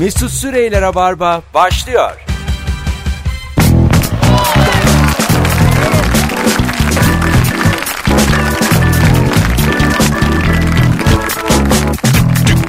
[0.00, 2.10] Mesut Süreyler'e barba başlıyor.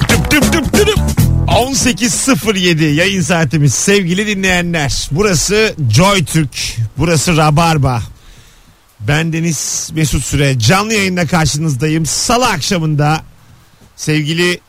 [0.09, 0.97] Tüp tüp tüp tüp.
[1.47, 5.09] 18.07 yayın saatimiz sevgili dinleyenler.
[5.11, 6.77] Burası Joy Türk.
[6.97, 8.01] Burası Rabarba.
[8.99, 10.59] Ben Deniz Mesut Süre.
[10.59, 12.05] Canlı yayında karşınızdayım.
[12.05, 13.21] Salı akşamında
[13.95, 14.59] sevgili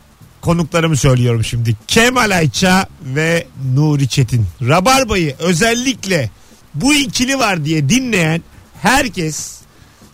[0.42, 1.76] konuklarımı söylüyorum şimdi.
[1.88, 4.46] Kemal Ayça ve Nuri Çetin.
[4.62, 6.30] Rabarba'yı özellikle
[6.74, 8.42] bu ikili var diye dinleyen
[8.82, 9.52] herkes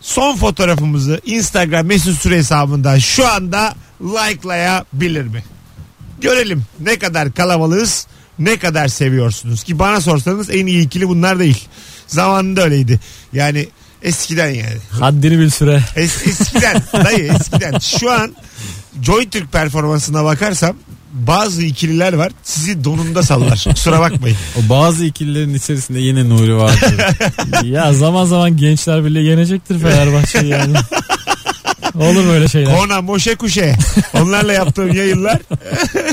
[0.01, 5.43] son fotoğrafımızı Instagram Mesut Süre hesabından şu anda likelayabilir mi?
[6.21, 8.07] Görelim ne kadar kalabalığız
[8.39, 11.67] ne kadar seviyorsunuz ki bana sorsanız en iyi ikili bunlar değil.
[12.07, 12.99] Zamanında öyleydi.
[13.33, 13.67] Yani
[14.01, 14.77] eskiden yani.
[14.91, 15.83] Haddini bil süre.
[15.95, 17.79] Es, eskiden dayı eskiden.
[17.79, 18.35] Şu an
[19.01, 20.75] Joy Türk performansına bakarsam
[21.13, 23.65] bazı ikililer var sizi donunda sallar.
[23.73, 24.37] Kusura bakmayın.
[24.57, 26.95] O bazı ikililerin içerisinde yine Nuri vardı.
[27.63, 30.77] ya zaman zaman Gençler Birliği yenecektir Fenerbahçe'yi yani.
[31.95, 32.77] Olur böyle şeyler.
[32.77, 33.75] Kona Moşe Kuşe.
[34.13, 35.39] Onlarla yaptığım yayınlar.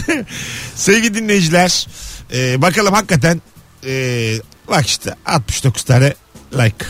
[0.75, 1.87] Sevgili dinleyiciler.
[2.35, 3.43] e, bakalım hakikaten
[3.87, 4.35] e,
[4.69, 6.15] bak işte 69 tane
[6.53, 6.87] like.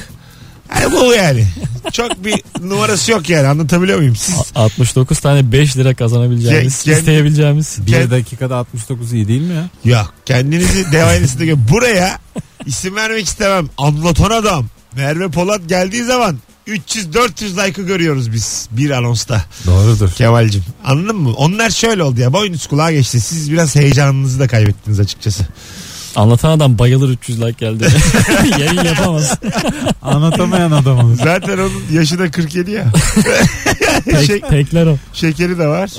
[0.81, 1.47] Yani bu yani.
[1.92, 4.17] Çok bir numarası yok yani anlatabiliyor muyum?
[4.17, 7.78] Siz 69 tane 5 lira kazanabileceğimiz, Ke- kendi- isteyebileceğimiz.
[7.86, 9.69] Bir dakikada 69 iyi değil mi ya?
[9.84, 12.19] Yok kendinizi devaylısında gö- buraya
[12.67, 13.69] isim vermek istemem.
[13.78, 14.67] Anlatan adam.
[14.97, 19.45] Merve Polat geldiği zaman 300-400 like'ı görüyoruz biz bir anonsta.
[19.67, 20.11] Doğrudur.
[20.11, 21.33] Kemal'cim anladın mı?
[21.36, 23.20] Onlar şöyle oldu ya boynuz kulağa geçti.
[23.20, 25.47] Siz biraz heyecanınızı da kaybettiniz açıkçası.
[26.17, 27.89] Anlatan adam bayılır 300 like geldi.
[28.59, 29.39] Yayın yapamaz.
[30.03, 31.19] Anlatamayan adamız.
[31.19, 32.84] Zaten onun yaşı da 47 ya.
[34.05, 34.97] Tek, tekler o.
[35.12, 35.91] Şekeri de var.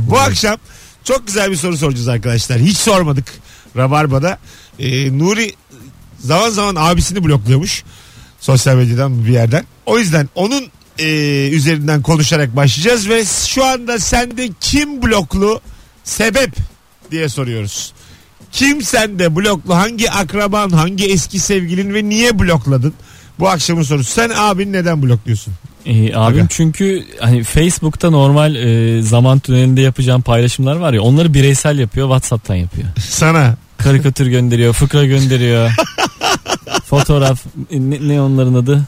[0.00, 0.56] Bu akşam
[1.04, 2.58] çok güzel bir soru soracağız arkadaşlar.
[2.58, 3.32] Hiç sormadık
[3.76, 4.38] Rabarba'da.
[4.78, 5.52] Ee, Nuri
[6.18, 7.84] zaman zaman abisini blokluyormuş.
[8.40, 9.64] Sosyal medyadan bir yerden.
[9.86, 10.64] O yüzden onun
[10.98, 11.08] e,
[11.48, 15.60] üzerinden konuşarak başlayacağız ve şu anda sende kim bloklu
[16.04, 16.50] sebep
[17.10, 17.92] diye soruyoruz.
[18.52, 19.74] Kim sende bloklu?
[19.74, 22.94] Hangi akraban, hangi eski sevgilin ve niye blokladın?
[23.38, 24.10] Bu akşamın sorusu.
[24.10, 25.54] Sen abini neden blokluyorsun?
[25.86, 26.46] Ee, abim Aga.
[26.48, 32.54] çünkü hani Facebook'ta normal e, zaman tünelinde yapacağım paylaşımlar var ya onları bireysel yapıyor WhatsApp'tan
[32.54, 32.88] yapıyor.
[33.08, 33.56] Sana.
[33.78, 35.70] Karikatür gönderiyor, fıkra gönderiyor.
[36.84, 38.82] Fotoğraf ne, ne onların adı?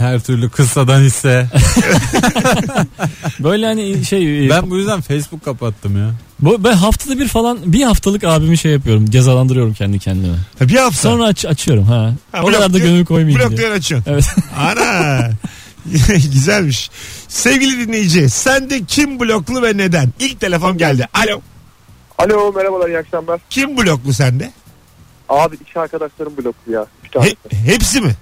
[0.00, 1.46] Her türlü kıssadan hisse.
[3.40, 6.10] Böyle hani şey e, Ben bu yüzden Facebook kapattım ya.
[6.40, 9.10] bu ben haftada bir falan bir haftalık abimi şey yapıyorum.
[9.10, 10.34] Cezalandırıyorum kendi kendime.
[10.58, 10.98] Ha, bir hafta.
[11.02, 12.14] Sonra aç, açıyorum ha.
[12.32, 13.50] Ha, o kadar da blok- gönül koymayayım diye.
[13.50, 14.12] Bloklayan açıyorsun.
[14.12, 14.24] Evet.
[14.58, 15.30] Ana.
[16.32, 16.90] Güzelmiş.
[17.28, 20.12] Sevgili dinleyici sende kim bloklu ve neden?
[20.20, 21.08] İlk telefon geldi.
[21.14, 21.40] Alo.
[22.18, 23.40] Alo merhabalar iyi akşamlar.
[23.50, 24.52] Kim bloklu sende?
[25.28, 26.86] Abi iş arkadaşlarım bloklu ya.
[27.04, 27.16] Üç.
[27.26, 28.12] He- hepsi mi?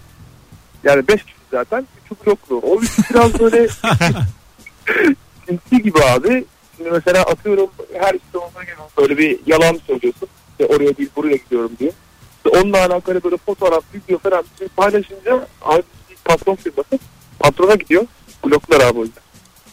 [0.84, 1.86] Yani beş kişi zaten.
[2.04, 2.56] Üçü bloklu.
[2.59, 3.69] O üç biraz böyle
[5.48, 6.44] sinsi gibi abi.
[6.76, 7.70] Şimdi mesela atıyorum
[8.00, 10.28] her işte olduğu gibi böyle bir yalan söylüyorsun.
[10.50, 11.92] İşte oraya değil buraya gidiyorum diye.
[12.37, 15.82] İşte onunla alakalı böyle fotoğraf, video falan bir şey paylaşınca abi
[16.25, 16.98] patron firması
[17.38, 18.06] patrona gidiyor.
[18.44, 19.22] Bloklar abi o yüzden.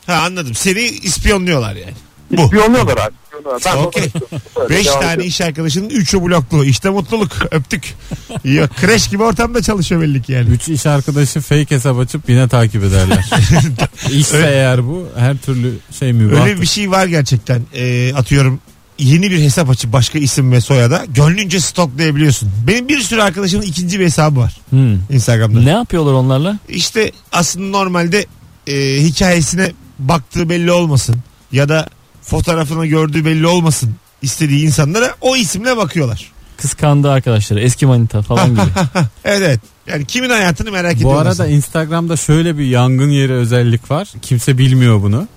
[0.05, 0.55] Ha anladım.
[0.55, 1.93] Seni ispiyonluyorlar yani.
[2.31, 2.41] Bu.
[2.41, 3.13] İspiyonluyorlar abi.
[3.55, 3.61] İspiyonluyorlar.
[3.65, 4.03] Ben Okey.
[4.69, 5.23] Beş tane ediyorum.
[5.23, 6.65] iş arkadaşının üçü bloklu.
[6.65, 7.31] İşte mutluluk.
[7.51, 7.93] Öptük.
[8.43, 10.49] Yok kreş gibi ortamda çalışıyor belli ki yani.
[10.49, 13.29] Üç iş arkadaşı fake hesap açıp yine takip ederler.
[14.11, 16.41] İşse Öyle- eğer bu her türlü şey mübah.
[16.45, 17.61] Öyle bir şey var gerçekten.
[17.73, 18.59] Ee, atıyorum
[18.99, 22.51] yeni bir hesap açıp başka isim ve soyada gönlünce stoklayabiliyorsun.
[22.67, 24.93] Benim bir sürü arkadaşımın ikinci bir hesabı var Hmm.
[25.11, 25.61] Instagram'da.
[25.61, 26.59] Ne yapıyorlar onlarla?
[26.69, 28.25] İşte aslında normalde
[28.67, 31.15] e, hikayesine baktığı belli olmasın
[31.51, 31.87] ya da
[32.25, 36.31] fotoğrafını gördüğü belli olmasın istediği insanlara o isimle bakıyorlar.
[36.57, 38.61] Kıskandığı arkadaşları, eski manita falan gibi.
[39.25, 39.59] Evet evet.
[39.87, 41.25] Yani kimin hayatını merak Bu ediyorlar.
[41.25, 44.07] arada Instagram'da şöyle bir yangın yeri özellik var.
[44.21, 45.27] Kimse bilmiyor bunu.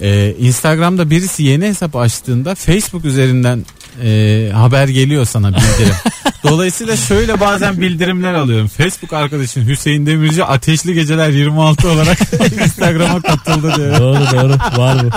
[0.00, 3.64] Ee, Instagram'da birisi yeni hesap açtığında Facebook üzerinden
[4.04, 5.94] e, haber geliyor sana bildirim.
[6.44, 8.68] Dolayısıyla şöyle bazen bildirimler alıyorum.
[8.68, 12.18] Facebook arkadaşın Hüseyin Demirci Ateşli Geceler 26 olarak
[12.64, 13.88] Instagram'a katıldı diye.
[13.98, 15.10] doğru doğru var bu.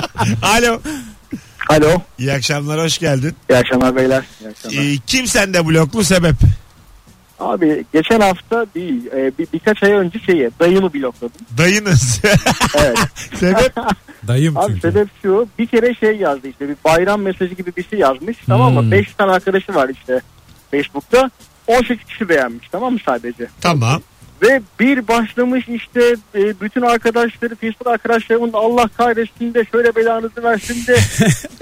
[0.47, 0.79] Alo.
[1.69, 2.01] Alo.
[2.19, 3.35] İyi akşamlar hoş geldin.
[3.49, 4.23] İyi akşamlar beyler.
[4.41, 4.77] İyi akşamlar.
[4.77, 6.35] Ee, kim sende bloklu sebep?
[7.39, 11.41] Abi geçen hafta değil e, bir, birkaç ay önce şeyi dayımı blokladım.
[11.57, 12.21] Dayınız.
[12.77, 12.97] Evet.
[13.39, 13.73] sebep?
[14.27, 14.81] Dayım Abi çünkü.
[14.81, 18.75] sebep şu bir kere şey yazdı işte bir bayram mesajı gibi bir şey yazmış tamam
[18.75, 18.85] Hmm.
[18.85, 18.91] mı?
[18.91, 20.21] 5 tane arkadaşı var işte
[20.71, 21.31] Facebook'ta
[21.67, 23.47] 18 kişi beğenmiş tamam mı sadece?
[23.61, 24.01] tamam.
[24.43, 30.87] Ve bir başlamış işte e, bütün arkadaşları Facebook arkadaşlarımın Allah kahretsin de şöyle belanızı versin
[30.87, 30.97] de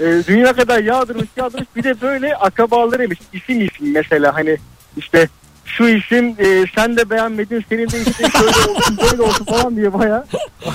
[0.00, 1.68] e, dünya kadar yağdırmış yağdırmış.
[1.76, 4.56] Bir de böyle akrabalarıymış isim isim mesela hani
[4.96, 5.28] işte
[5.64, 9.92] şu isim e, sen de beğenmedin senin de işte şöyle olsun böyle olsun falan diye
[9.92, 10.24] baya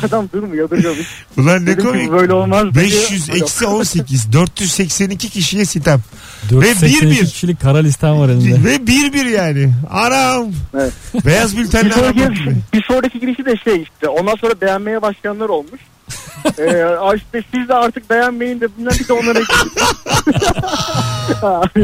[0.07, 1.07] adam durmuyor duruyormuş.
[1.37, 2.07] Ulan ne Dedim ki komik.
[2.09, 2.75] bu böyle olmaz.
[2.75, 5.99] 500 eksi 18 482 kişiye sitem.
[6.51, 7.25] 482 bir bir.
[7.25, 8.63] kişilik kara listem var elinde.
[8.69, 9.73] Ve bir bir yani.
[9.91, 10.51] Anam.
[10.73, 10.93] Evet.
[11.25, 12.55] Beyaz Bir bültenle sonraki, aramak gibi.
[12.73, 15.81] bir sonraki girişi de şey işte ondan sonra beğenmeye başlayanlar olmuş.
[16.59, 19.39] Ee, işte siz de artık beğenmeyin de bunlar bir de onlara.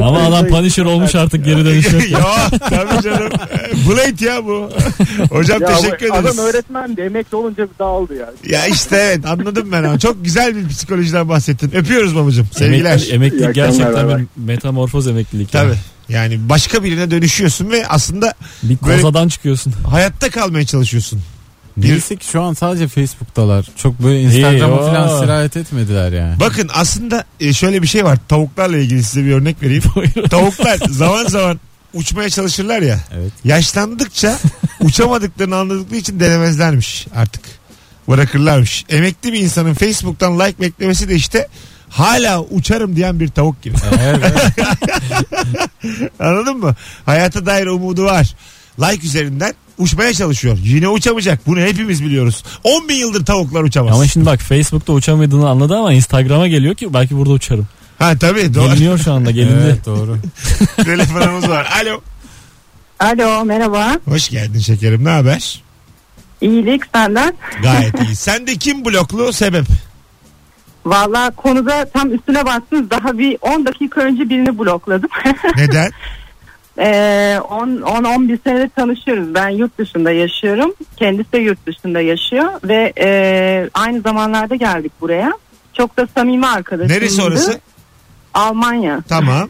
[0.08, 2.10] Ama adam Punisher olmuş artık geri dönüş yok.
[2.10, 3.30] ya tabii canım.
[3.90, 4.70] Blade ya bu.
[5.30, 6.26] Hocam Ya teşekkür ederiz.
[6.26, 8.54] Adam öğretmen de emekli olunca dağıldı yani.
[8.54, 11.72] Ya işte evet anladım ben ama çok güzel bir psikolojiden bahsettin.
[11.76, 12.48] Öpüyoruz babacığım.
[12.52, 12.92] Sevgiler.
[12.92, 15.52] Emeklilik, İyi emeklilik gerçekten bir metamorfoz emeklilik.
[15.52, 15.68] Tabii.
[15.68, 15.78] yani.
[16.10, 18.34] Yani başka birine dönüşüyorsun ve aslında
[18.64, 19.74] Bir kozadan çıkıyorsun.
[19.92, 21.22] hayatta kalmaya çalışıyorsun.
[21.78, 23.66] Neyse ki şu an sadece Facebook'talar.
[23.78, 26.40] Çok böyle Instagram'a İyi, falan sirayet etmediler yani.
[26.40, 28.18] Bakın aslında e, şöyle bir şey var.
[28.28, 29.84] Tavuklarla ilgili size bir örnek vereyim.
[30.30, 31.60] Tavuklar zaman zaman
[31.94, 33.00] uçmaya çalışırlar ya.
[33.14, 33.32] Evet.
[33.44, 34.40] Yaşlandıkça
[34.82, 37.42] uçamadıklarını anladıkları için denemezlermiş artık.
[38.10, 38.86] Bırakırlarmış.
[38.90, 41.48] Emekli bir insanın Facebook'tan like beklemesi de işte
[41.90, 43.76] hala uçarım diyen bir tavuk gibi.
[44.02, 44.24] Evet.
[46.20, 46.76] Anladın mı?
[47.06, 48.36] Hayata dair umudu var.
[48.80, 50.58] Like üzerinden uçmaya çalışıyor.
[50.64, 51.48] Yine uçamayacak.
[51.48, 52.44] Bunu hepimiz biliyoruz.
[52.64, 53.96] 10 bin yıldır tavuklar uçamaz.
[53.96, 57.68] Ama şimdi bak Facebook'ta uçamadığını anladı ama Instagram'a geliyor ki belki burada uçarım.
[58.00, 58.66] Ha tabii doğru.
[58.74, 59.62] Geliniyor şu anda gelindi.
[59.66, 60.18] evet doğru.
[60.84, 61.68] Telefonumuz var.
[61.82, 62.02] Alo.
[63.00, 64.00] Alo merhaba.
[64.06, 65.06] Hoş geldin şekerim.
[65.06, 65.64] Ne haber?
[66.42, 67.34] İyilik senden.
[67.64, 68.16] Gayet iyi.
[68.16, 69.66] Sen de kim bloklu sebep?
[70.86, 72.90] Valla konuda tam üstüne bastınız.
[72.90, 75.10] Daha bir 10 dakika önce birini blokladım.
[75.58, 75.92] Neden?
[76.78, 79.34] Ee, 10-11 senedir tanışıyoruz.
[79.34, 80.74] Ben yurt dışında yaşıyorum.
[80.98, 82.46] Kendisi de yurt dışında yaşıyor.
[82.64, 85.34] Ve e, aynı zamanlarda geldik buraya.
[85.74, 86.94] Çok da samimi arkadaşımdı.
[86.94, 87.60] Neresi orası?
[88.34, 89.02] Almanya.
[89.10, 89.50] Tamam.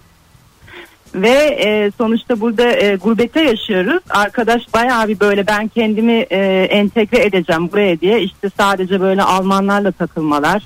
[1.15, 1.29] Ve
[1.65, 4.03] e, sonuçta burada e, gurbette yaşıyoruz.
[4.09, 9.91] Arkadaş bayağı bir böyle ben kendimi e, entegre edeceğim buraya diye işte sadece böyle Almanlarla
[9.91, 10.63] takılmalar,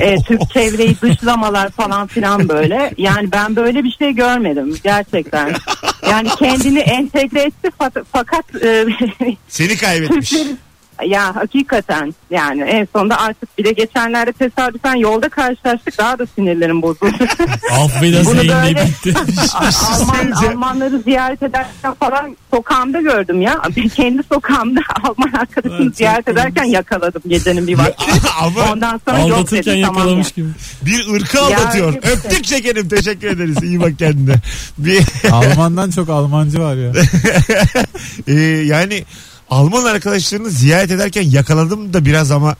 [0.00, 2.94] e, Türk çevreyi dışlamalar falan filan böyle.
[2.98, 5.54] Yani ben böyle bir şey görmedim gerçekten.
[6.10, 7.70] Yani kendini entegre etti
[8.12, 8.86] fakat e,
[9.48, 10.30] Seni kaybetmiş.
[10.30, 10.56] Türkleri
[11.08, 16.82] ya hakikaten yani en sonunda artık bir de geçenlerde tesadüfen yolda karşılaştık daha da sinirlerim
[16.82, 17.12] bozuldu.
[17.72, 19.14] Affedersin Bunu böyle- bitti.
[19.92, 20.30] Alman.
[20.30, 23.62] Almanları ziyaret ederken falan sokağımda gördüm ya.
[23.94, 28.04] Kendi sokağımda Alman arkadaşımı Evet, ziyaret ederken yakaladım gecenin bir vakti.
[28.40, 30.32] Ama Ondan sonra yok Aldatırken dedi tamam yakalamış ya.
[30.44, 30.48] gibi.
[30.82, 31.94] bir ırkı aldatıyor.
[31.94, 32.10] işte.
[32.10, 32.88] Öptük şekerim.
[32.88, 33.62] Teşekkür ederiz.
[33.62, 34.34] İyi bak kendine.
[34.78, 35.02] Bir,
[35.32, 36.92] Almandan çok Almancı var ya.
[38.26, 38.32] e,
[38.66, 39.04] yani
[39.50, 42.56] Alman arkadaşlarını ziyaret ederken yakaladım da biraz ama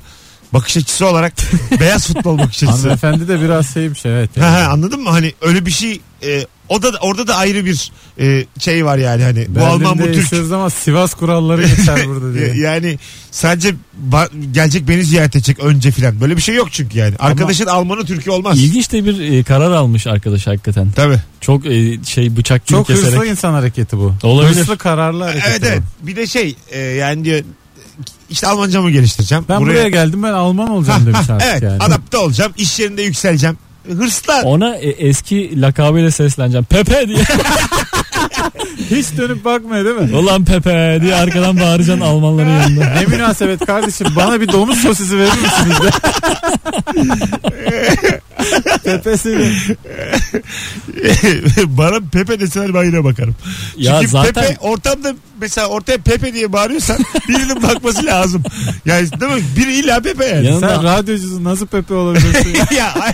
[0.53, 1.33] bakış açısı olarak
[1.81, 2.81] beyaz futbol bakış açısı.
[2.83, 4.31] Hanımefendi de biraz şeymiş evet.
[4.37, 4.65] Ha, Yani.
[4.65, 5.11] ha, anladın mı?
[5.11, 9.23] Hani öyle bir şey e, o da orada da ayrı bir e, şey var yani
[9.23, 10.53] hani bu Alman bu Türk.
[10.53, 12.55] ama Sivas kuralları geçer burada diye.
[12.57, 12.99] Yani
[13.31, 13.75] sadece
[14.11, 16.21] ba- gelecek beni ziyaret edecek önce filan.
[16.21, 17.15] Böyle bir şey yok çünkü yani.
[17.19, 18.59] Arkadaşın Almanı Türkiye olmaz.
[18.63, 20.91] İlginç de bir e, karar almış arkadaş hakikaten.
[20.97, 21.19] Tabii.
[21.41, 23.13] Çok e, şey bıçak gibi Çok keserek.
[23.13, 24.15] hırslı insan hareketi bu.
[24.23, 24.61] Olabilir.
[24.61, 25.45] Hırslı kararlı hareket.
[25.51, 25.67] Evet bu.
[25.67, 25.83] evet.
[26.03, 27.41] Bir de şey e, yani diyor
[28.31, 29.45] işte Almancamı geliştireceğim.
[29.49, 29.89] Ben buraya...
[29.89, 31.83] geldim ben Alman olacağım demiş artık evet yani.
[31.83, 32.53] adapte olacağım.
[32.57, 33.57] İş yerinde yükseleceğim.
[33.87, 34.43] Hırslar.
[34.45, 36.65] Ona e, eski lakabıyla sesleneceğim.
[36.65, 37.19] Pepe diye.
[38.91, 40.17] Hiç dönüp bakmıyor değil mi?
[40.17, 42.85] Ulan Pepe diye arkadan bağıracaksın Almanların yanında.
[42.85, 45.91] Ne münasebet kardeşim bana bir domuz sosisi verir misiniz de?
[48.85, 49.53] Tepesini.
[51.67, 53.35] Bana Pepe deseler ben yine bakarım.
[53.77, 58.43] Ya Çünkü zaten Pepe ortamda mesela ortaya Pepe diye bağırıyorsan birinin bakması lazım.
[58.85, 59.43] Yani değil mi?
[59.57, 60.47] Biri illa Pepe yani.
[60.47, 62.55] Yanında- Sen radyocusun nasıl Pepe olabilirsin?
[62.77, 63.13] ya ay-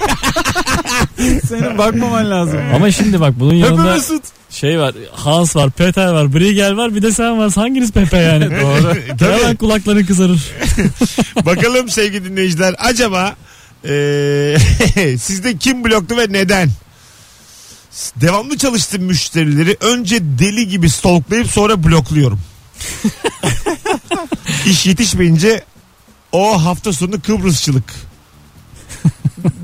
[1.48, 2.58] Senin bakmaman lazım.
[2.74, 4.22] ama şimdi bak bunun Pepe yanında Mesut.
[4.50, 4.94] Şey var.
[5.12, 7.52] Hans var, Peter var, Briegel var bir de sen var.
[7.52, 8.44] Hanginiz Pepe yani?
[8.60, 8.94] Doğru.
[9.34, 10.52] Hemen kulakların kızarır.
[11.46, 13.36] Bakalım sevgili dinleyiciler acaba
[13.84, 14.58] eee
[15.18, 16.70] sizde kim bloktu ve neden?
[18.16, 22.40] Devamlı çalıştığım müşterileri önce deli gibi stalklayıp sonra blokluyorum.
[24.66, 25.64] İş yetişmeyince
[26.32, 27.94] o hafta sonu Kıbrısçılık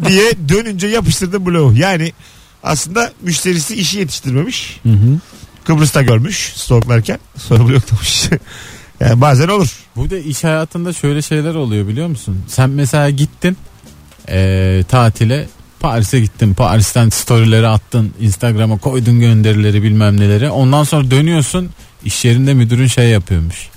[0.08, 1.72] diye dönünce yapıştırdım bloğu.
[1.72, 2.12] Yani
[2.64, 4.80] aslında müşterisi işi yetiştirmemiş.
[4.82, 5.18] Hı hı.
[5.64, 8.28] Kıbrıs'ta görmüş stalklarken sonra bloklamış.
[9.00, 9.78] yani bazen olur.
[9.96, 12.42] Bu da iş hayatında şöyle şeyler oluyor biliyor musun?
[12.48, 13.56] Sen mesela gittin
[14.28, 15.46] eee, tatile
[15.80, 16.54] Paris'e gittin.
[16.54, 18.12] Paris'ten storyleri attın.
[18.20, 20.50] Instagram'a koydun gönderileri bilmem neleri.
[20.50, 21.70] Ondan sonra dönüyorsun.
[22.04, 23.68] iş yerinde müdürün şey yapıyormuş.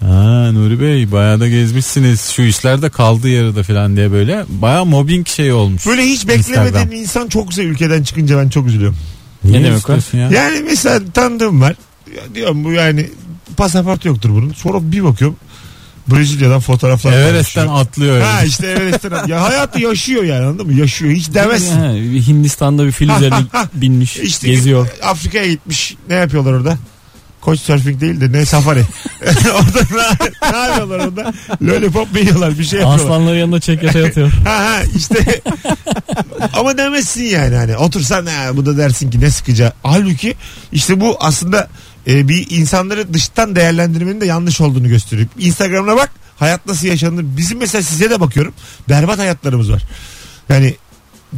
[0.00, 2.20] Ha Nuri Bey bayağı da gezmişsiniz.
[2.30, 4.44] Şu işlerde kaldı yarıda falan diye böyle.
[4.48, 5.86] Bayağı mobbing şey olmuş.
[5.86, 6.92] Böyle hiç beklemediğin Instagram.
[6.92, 8.96] insan çok güzel ülkeden çıkınca ben çok üzülüyorum.
[9.44, 9.92] Niye Ne demek o?
[10.16, 10.30] ya?
[10.30, 11.74] Yani mesela tanıdığım var.
[12.16, 13.10] Ya diyorum bu yani
[13.56, 14.52] pasaport yoktur bunun.
[14.52, 15.36] Sonra bir bakıyorum
[16.08, 17.86] Brezilya'dan fotoğraflar Everest'ten paylaşıyor.
[17.86, 18.20] atlıyor.
[18.20, 18.48] Ha yani.
[18.48, 19.26] işte Everest'ten.
[19.26, 20.72] ya hayatı yaşıyor yani anladın mı?
[20.80, 21.12] Yaşıyor.
[21.12, 21.78] Hiç demezsin.
[21.78, 23.68] Ha, bir Hindistan'da bir fil Ha, üzerine ha, ha.
[23.74, 24.88] binmiş İşte geziyor.
[25.02, 25.96] Afrika'ya gitmiş.
[26.08, 26.78] Ne yapıyorlar orada?
[27.40, 28.82] Koç surfing değil de ne safari.
[29.54, 31.32] orada ne, ne yapıyorlar orada?
[31.62, 33.04] Lollipop mu yiyorlar bir şey yapıyorlar.
[33.04, 34.32] Aslanların yanında çekyata yatıyor.
[34.44, 35.42] Ha ha işte
[36.52, 39.72] ama demezsin yani hani otursan ha, bu da dersin ki ne sıkıcı.
[39.82, 40.34] Halbuki
[40.72, 41.68] işte bu aslında
[42.06, 45.28] e, bir insanları dıştan değerlendirmenin de yanlış olduğunu gösteriyor.
[45.38, 47.24] Instagram'ına bak hayat nasıl yaşanır.
[47.36, 48.54] Bizim mesela size de bakıyorum
[48.88, 49.82] berbat hayatlarımız var.
[50.48, 50.76] Yani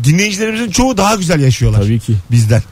[0.04, 2.14] dinleyicilerimizin çoğu daha güzel yaşıyorlar Tabii ki.
[2.30, 2.62] bizden.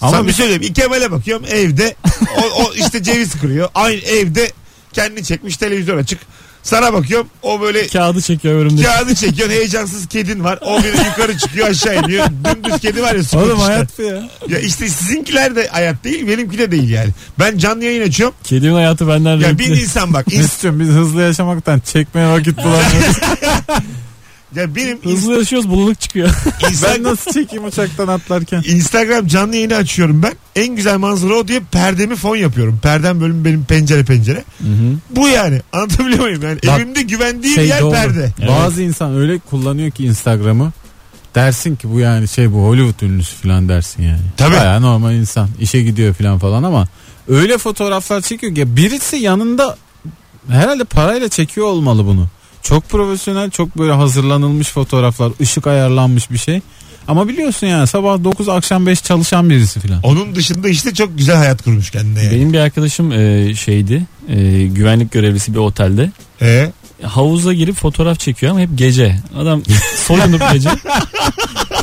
[0.00, 0.62] Ama Ama bir biz- söyleyeyim.
[0.62, 1.96] İkemal'e bakıyorum evde
[2.36, 3.68] o, o işte ceviz kırıyor.
[3.74, 4.52] Aynı evde
[4.92, 6.18] kendini çekmiş televizyon açık.
[6.62, 8.82] Sana bakıyorum o böyle Kağıdı çekiyor önümde.
[8.82, 10.58] Kağıdı çekiyorsun heyecansız kedin var.
[10.62, 12.26] O bir yukarı çıkıyor aşağı iniyor.
[12.26, 13.20] Dümdüz kedi var ya.
[13.20, 13.64] Oğlum Scott işte.
[13.72, 14.28] hayat bu ya.
[14.48, 17.08] Ya işte sizinkiler de hayat değil benimki de değil yani.
[17.38, 18.34] Ben canlı yayın açıyorum.
[18.44, 19.82] Kedimin hayatı benden Ya bir renkli.
[19.82, 20.26] insan bak.
[20.32, 23.16] ins- Mesut'cum biz hızlı yaşamaktan çekmeye vakit bulamıyoruz.
[24.56, 26.30] ya benim Hızlı yaşıyoruz bulunuk çıkıyor.
[26.62, 28.62] ben Instagram, nasıl çekeyim uçaktan atlarken?
[28.66, 30.32] Instagram canlı yayını açıyorum ben.
[30.56, 32.78] En güzel manzara o diye perdemi fon yapıyorum.
[32.82, 34.44] Perdem bölüm benim pencere pencere.
[35.10, 35.60] Bu yani.
[35.72, 36.42] Anlatabiliyor muyum?
[36.42, 37.90] Yani Bak, evimde güvendiğim Şey yer doğru.
[37.90, 38.32] perde.
[38.48, 40.72] Bazı insan öyle kullanıyor ki Instagram'ı.
[41.34, 44.20] Dersin ki bu yani şey bu Hollywood ünlüsü falan dersin yani.
[44.36, 44.56] Tabii.
[44.56, 45.48] Bayağı normal insan.
[45.60, 46.88] işe gidiyor falan falan ama
[47.28, 49.76] öyle fotoğraflar çekiyor ki birisi yanında
[50.48, 52.26] herhalde parayla çekiyor olmalı bunu.
[52.62, 56.60] Çok profesyonel, çok böyle hazırlanılmış fotoğraflar, ışık ayarlanmış bir şey.
[57.08, 60.00] Ama biliyorsun yani sabah 9 akşam 5 çalışan birisi falan.
[60.02, 62.34] Onun dışında işte çok güzel hayat kurmuş kendine yani.
[62.36, 64.06] Benim bir arkadaşım e, şeydi.
[64.28, 66.10] e, güvenlik görevlisi bir otelde.
[66.42, 66.72] Ee?
[67.02, 69.16] Havuza girip fotoğraf çekiyor ama hep gece.
[69.38, 69.62] Adam
[70.06, 70.70] soyunup gece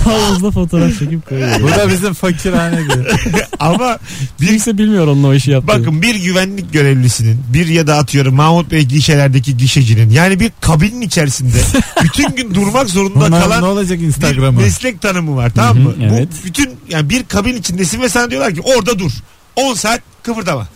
[0.06, 1.62] havuzda fotoğraf çekip koyuyor.
[1.62, 2.94] Bu da bizim fakirhane gibi.
[3.60, 3.98] Ama
[4.42, 5.80] bir Kimse bilmiyor onun o işi yaptığını.
[5.80, 11.02] Bakın bir güvenlik görevlisinin bir ya da atıyorum Mahmut Bey gişelerdeki gişecinin yani bir kabinin
[11.02, 11.58] içerisinde
[12.04, 14.62] bütün gün durmak zorunda Bunlar ne kalan olacak bir Instagram'a?
[14.62, 15.90] meslek tanımı var tamam mı?
[15.90, 16.28] Hı hı, evet.
[16.44, 19.12] Bu bütün yani bir kabin içindesin ve sana diyorlar ki orada dur.
[19.56, 20.68] 10 saat kıpırdama.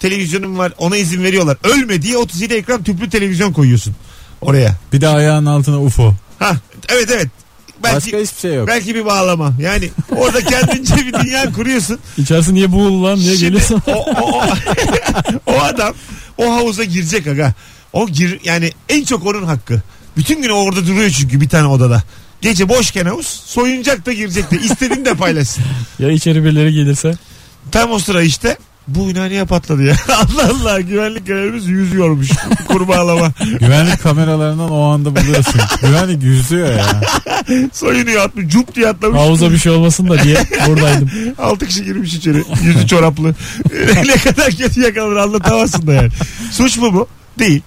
[0.00, 1.56] Televizyonum var ona izin veriyorlar.
[1.64, 3.94] Ölme diye 37 ekran tüplü televizyon koyuyorsun
[4.40, 4.76] oraya.
[4.92, 6.14] Bir de ayağın altına UFO.
[6.38, 6.52] Ha
[6.88, 7.28] evet evet.
[7.82, 8.66] Belki Başka hiçbir şey yok.
[8.68, 9.52] belki bir bağlama.
[9.60, 11.98] Yani orada kendince bir dünya kuruyorsun.
[12.18, 13.82] İçerisi niye buğulu lan diye Şimdi geliyorsun.
[13.86, 14.42] o, o, o,
[15.46, 15.94] o adam
[16.38, 17.54] o havuza girecek aga.
[17.92, 19.82] O gir yani en çok onun hakkı.
[20.16, 22.02] Bütün gün orada duruyor çünkü bir tane odada.
[22.40, 25.64] Gece boşken havuz soyunacak da girecek de istediğini de paylaşsın.
[25.98, 27.14] ya içeri birileri gelirse.
[27.72, 28.56] Tam o sıra işte
[28.88, 29.96] bu bina niye patladı ya?
[30.08, 32.28] Allah Allah güvenlik görevimiz yüzüyormuş
[32.68, 33.32] kurbağalama.
[33.60, 35.60] Güvenlik kameralarından o anda buluyorsun.
[35.82, 36.86] Güvenlik yüzüyor ya.
[37.72, 39.20] Soyunuyor atmış cup diye atlamış.
[39.20, 40.36] Havuza bir şey olmasın da diye
[40.68, 41.10] buradaydım.
[41.38, 42.44] Altı kişi girmiş içeri.
[42.62, 43.34] Yüzü çoraplı.
[44.06, 46.08] ne kadar kötü yakalanır anlatamazsın da yani.
[46.50, 47.08] Suç mu bu?
[47.38, 47.62] Değil.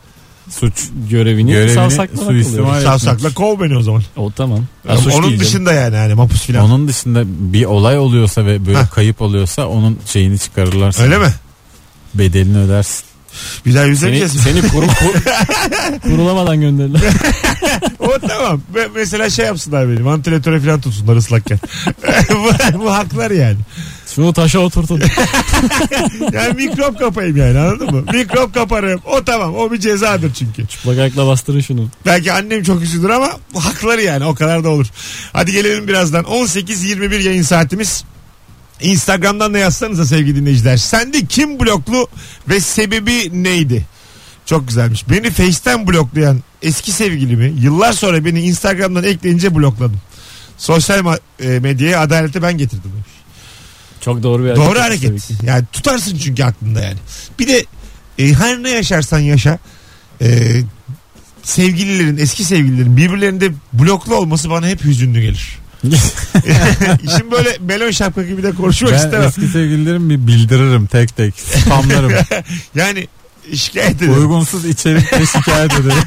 [0.50, 0.74] Suç.
[1.10, 2.82] Görevini, Görevini savsaklamak suistimal.
[2.82, 4.04] Savsakla kov beni o zaman.
[4.16, 4.60] O tamam.
[5.04, 5.40] Suç Onun canım.
[5.40, 6.66] dışında yani hani mapus filan.
[6.66, 8.90] Onun dışında bir olay oluyorsa ve böyle Hah.
[8.92, 10.92] kayıp oluyorsa onun şeyini çıkarırlar.
[10.92, 11.06] sana.
[11.06, 11.34] Öyle mi?
[12.14, 13.04] Bedelini ödersin.
[13.66, 14.34] Bir daha Seni, yüzlemeyeceğiz.
[14.34, 15.22] seni kuru, kur-
[16.04, 17.02] kurulamadan gönderdiler.
[18.00, 18.62] o tamam.
[18.96, 20.06] Mesela şey yapsınlar benim.
[20.06, 21.60] Ventilatöre falan tutsunlar ıslakken.
[22.32, 23.58] bu, bu haklar yani.
[24.16, 25.02] Şunu taşa oturtun.
[26.34, 28.04] Yani mikrop kapayım yani anladın mı?
[28.14, 29.02] Mikrop kaparım.
[29.06, 29.56] O tamam.
[29.56, 30.68] O bir cezadır çünkü.
[30.68, 31.90] Çıplak ayakla bastırın şunu.
[32.06, 34.26] Belki annem çok üzülür ama hakları yani.
[34.26, 34.88] O kadar da olur.
[35.34, 36.24] Hadi gelelim birazdan.
[36.24, 38.04] 18.21 yayın saatimiz.
[38.82, 40.78] Instagram'dan da yazsanıza sevgili dinleyiciler.
[40.78, 42.08] Sende kim bloklu
[42.50, 43.86] ve sebebi neydi?
[44.46, 45.10] Çok güzelmiş.
[45.10, 50.02] Beni Face'ten bloklayan eski sevgilimi yıllar sonra beni Instagram'dan ekleyince blokladım.
[50.58, 52.92] Sosyal e, medyaya adaleti ben getirdim.
[52.94, 53.15] demiş.
[54.06, 54.66] Çok doğru bir hareket.
[54.66, 55.30] Doğru hareket.
[55.44, 56.98] Yani tutarsın çünkü aklında yani.
[57.40, 57.66] Bir de
[58.20, 59.60] e, her ne yaşarsan yaşa
[60.22, 60.52] e,
[61.44, 65.60] sevgililerin eski sevgililerin birbirlerinde bloklu olması bana hep hüzünlü gelir.
[67.18, 69.28] Şimdi böyle melon şapka gibi de konuşmak Ben istemem.
[69.28, 71.34] eski sevgililerim bir bildiririm tek tek.
[71.40, 72.12] Spamlarım.
[72.76, 73.08] Yani
[73.56, 74.20] şikayet ederim.
[74.22, 76.04] Uygunsuz içerikle şikayet ederim.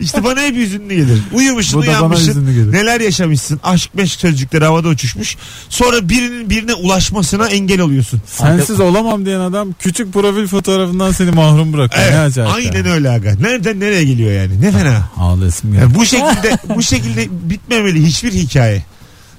[0.00, 1.18] İşte bana hep hüzünlü gelir.
[1.32, 2.46] Uyumuşsun Bu da bana uyanmışsın.
[2.46, 2.72] gelir.
[2.72, 3.60] Neler yaşamışsın.
[3.62, 5.36] Aşk meşk sözcükleri havada uçuşmuş.
[5.68, 8.22] Sonra birinin birine ulaşmasına engel oluyorsun.
[8.26, 12.04] Sensiz olamam diyen adam küçük profil fotoğrafından seni mahrum bırakıyor.
[12.04, 12.92] ne Evet, acayip aynen ya.
[12.92, 13.34] öyle aga.
[13.40, 14.60] Nereden nereye geliyor yani?
[14.60, 15.08] Ne fena.
[15.16, 15.82] Ağlayasım geldi.
[15.82, 18.82] Yani bu şekilde bu şekilde bitmemeli hiçbir hikaye.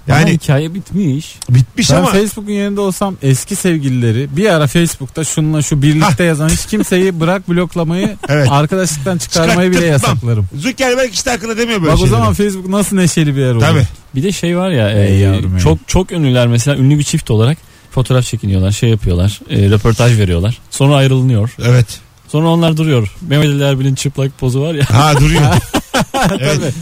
[0.08, 1.36] Yani Yani hikaye bitmiş.
[1.50, 6.50] bitmiş Ben ama Facebook'un yerinde olsam eski sevgilileri bir ara Facebook'ta şununla şu birlikte yazan
[6.50, 8.48] hiç kimseyi bırak bloklamayı Evet.
[8.52, 10.46] arkadaşlıktan çıkarmayı bile yasaklarım.
[10.58, 12.12] Zuckerberg işte hakkında demiyor böyle Bak o şeyleri.
[12.16, 13.62] zaman Facebook nasıl neşeli bir yer olur.
[13.62, 13.84] Tabii.
[14.16, 17.58] Bir de şey var ya e, yavrum çok çok ünlüler mesela ünlü bir çift olarak
[17.92, 22.00] fotoğraf çekiniyorlar şey yapıyorlar e, röportaj veriyorlar sonra ayrılınıyor Evet.
[22.28, 25.42] sonra onlar duruyor Mehmet Ali Erbil'in çıplak pozu var ya Ha duruyor.
[26.40, 26.74] evet.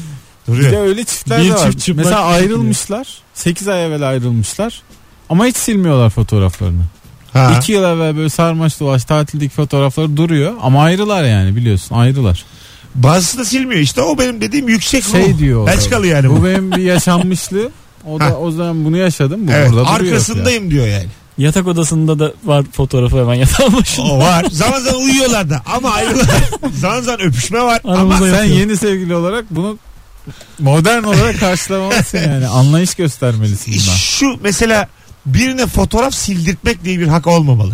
[0.48, 0.86] Bir de Duruyor.
[0.88, 1.72] öyle çiftler Bir de var.
[1.72, 3.08] çift çıplak Mesela ayrılmışlar.
[3.34, 4.82] 8 ay evvel ayrılmışlar.
[5.30, 6.82] Ama hiç silmiyorlar fotoğraflarını.
[7.34, 7.54] Ha.
[7.58, 10.54] 2 yıl evvel böyle sarmaş dolaş tatildeki fotoğrafları duruyor.
[10.62, 12.46] Ama ayrılar yani biliyorsun ayrılar.
[12.96, 15.38] Bazısı da silmiyor işte o benim dediğim yüksek Şey ruh.
[15.40, 15.68] diyor.
[15.68, 16.36] Belçikalı yani bu.
[16.38, 17.70] Bu benim bir yaşanmışlığı.
[18.08, 18.34] O da Ha.
[18.34, 19.48] o zaman bunu yaşadım.
[19.48, 20.14] Bu Evet burada duruyor.
[20.14, 21.06] arkasındayım diyor yani.
[21.38, 24.46] yatak odasında da var fotoğrafı hemen yatağın başında O var.
[24.52, 26.36] zaman zaman uyuyorlar da ama ayrılıyorlar.
[26.76, 28.60] zaman zaman öpüşme var ama Aramızda Sen yatıyor.
[28.60, 29.78] yeni sevgili olarak bunu
[30.60, 32.48] modern olarak karşılamalısın yani.
[32.62, 33.96] Anlayış göstermelisin buna.
[33.96, 34.88] şu mesela
[35.26, 37.74] birine fotoğraf sildirtmek diye bir hak olmamalı.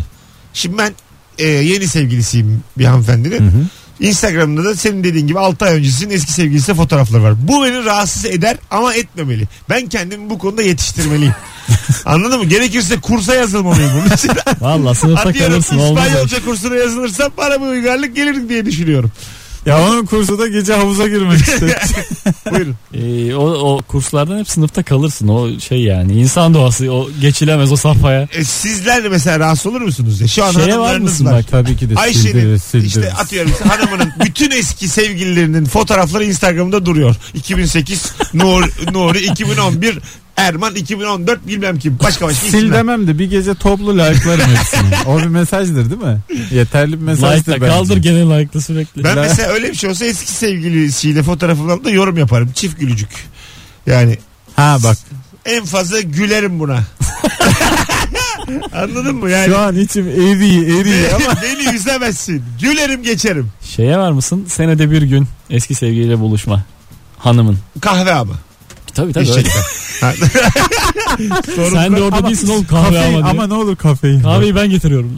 [0.54, 0.94] Şimdi ben
[1.38, 3.68] e, yeni sevgilisiyim bir hanımefendinin.
[4.00, 7.34] Instagram'da da senin dediğin gibi 6 ay öncesinin eski sevgilisi fotoğrafları var.
[7.48, 9.48] Bu beni rahatsız eder ama etmemeli.
[9.70, 11.36] Ben kendimi bu konuda yetiştirmeliyim.
[12.06, 12.46] Anladın mı?
[12.46, 14.44] Gerekirse kursa yazılmalıyım bu mesela.
[14.62, 15.80] Valla sınıfta kalırsın.
[15.80, 19.12] İspanyolca kursuna yazılırsam bana bir uygarlık gelir diye düşünüyorum.
[19.68, 21.80] Ya onun kursu da gece havuza girmek işte.
[22.52, 22.76] Buyurun.
[22.94, 27.76] Ee, o, o kurslardan hep sınıfta kalırsın o şey yani insan doğası o geçilemez o
[27.76, 28.28] safhaya.
[28.34, 30.22] E, sizler de mesela rahatsız olur musunuz?
[30.22, 30.28] Ya?
[30.28, 31.34] Şu an Şeye var hanımlarınız mısın var.
[31.34, 31.46] bak?
[31.52, 32.98] Tabii ki de Ayşe'nin sildiririz sildiririz.
[32.98, 37.16] işte atıyorum işte hanımının bütün eski sevgililerinin fotoğrafları Instagram'da duruyor.
[37.34, 40.00] 2008 Nur, Nuri 2011
[40.38, 42.78] Erman 2014 bilmem kim başka başka Sil isimler.
[42.78, 44.96] demem de bir gece toplu like'larım hepsini.
[45.08, 46.18] O bir mesajdır değil mi?
[46.52, 47.68] Yeterli bir mesajdır Like'la bence.
[47.74, 49.04] kaldır gene like'la sürekli.
[49.04, 52.52] Ben La- mesela öyle bir şey olsa eski sevgilisiyle fotoğrafımdan da yorum yaparım.
[52.56, 53.10] Çift gülücük.
[53.88, 54.18] Yani
[54.56, 54.98] Ha bak
[55.46, 56.80] en fazla gülerim buna.
[58.74, 59.46] Anladın mı yani?
[59.48, 62.44] şu an içim eriyor eriyor ama Beni üzemezsin.
[62.62, 63.52] Gülerim geçerim.
[63.64, 66.64] Şeye var mısın senede bir gün eski sevgiliyle buluşma
[67.18, 67.58] hanımın.
[67.82, 68.34] Kahve ama.
[68.98, 69.50] Tabii tabii öyle.
[71.72, 73.32] Sen de orada değilsin oğlum kahve kafein ama diye.
[73.44, 74.22] ama ne olur kafein.
[74.22, 75.12] Kahveyi ben getiriyorum.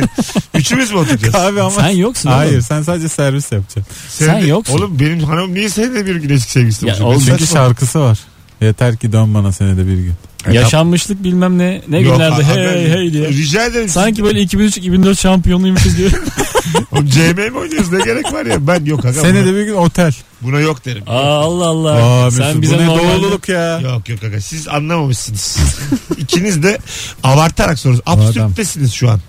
[0.54, 1.32] Üçümüz mü oturacağız?
[1.34, 2.62] Kahve ama Sen yoksun Hayır oğlum.
[2.62, 3.84] sen sadece servis yapacaksın.
[4.08, 4.74] Sen de- yoksun.
[4.78, 7.04] Oğlum benim hanım niye senede bir gün eski sevgilisi Ya olsun?
[7.04, 8.18] oğlum Ben Çünkü şarkısı var.
[8.60, 10.12] Yeter ki dön bana senede bir gün.
[10.52, 13.28] Yaşanmışlık bilmem ne ne Yok, günlerde aga, hey hey diye.
[13.28, 13.88] Rica ederim.
[13.88, 16.08] Sanki böyle 2003-2004 şampiyonluymuşuz gibi.
[16.92, 19.74] Oğlum CM mi oynuyoruz ne gerek var ya ben yok aga Senede buna, bir gün
[19.74, 20.12] otel.
[20.42, 21.02] buna yok derim.
[21.06, 21.92] Aa, Allah Allah.
[22.24, 23.80] Aa, Sen Mesut, bize bu ne normalde- doğruluk ya.
[23.80, 25.58] Yok yok aga siz anlamamışsınız.
[26.18, 26.78] İkiniz de
[27.24, 28.18] abartarak soruyorsunuz.
[28.18, 28.46] adam.
[28.46, 29.20] Absürttesiniz şu an.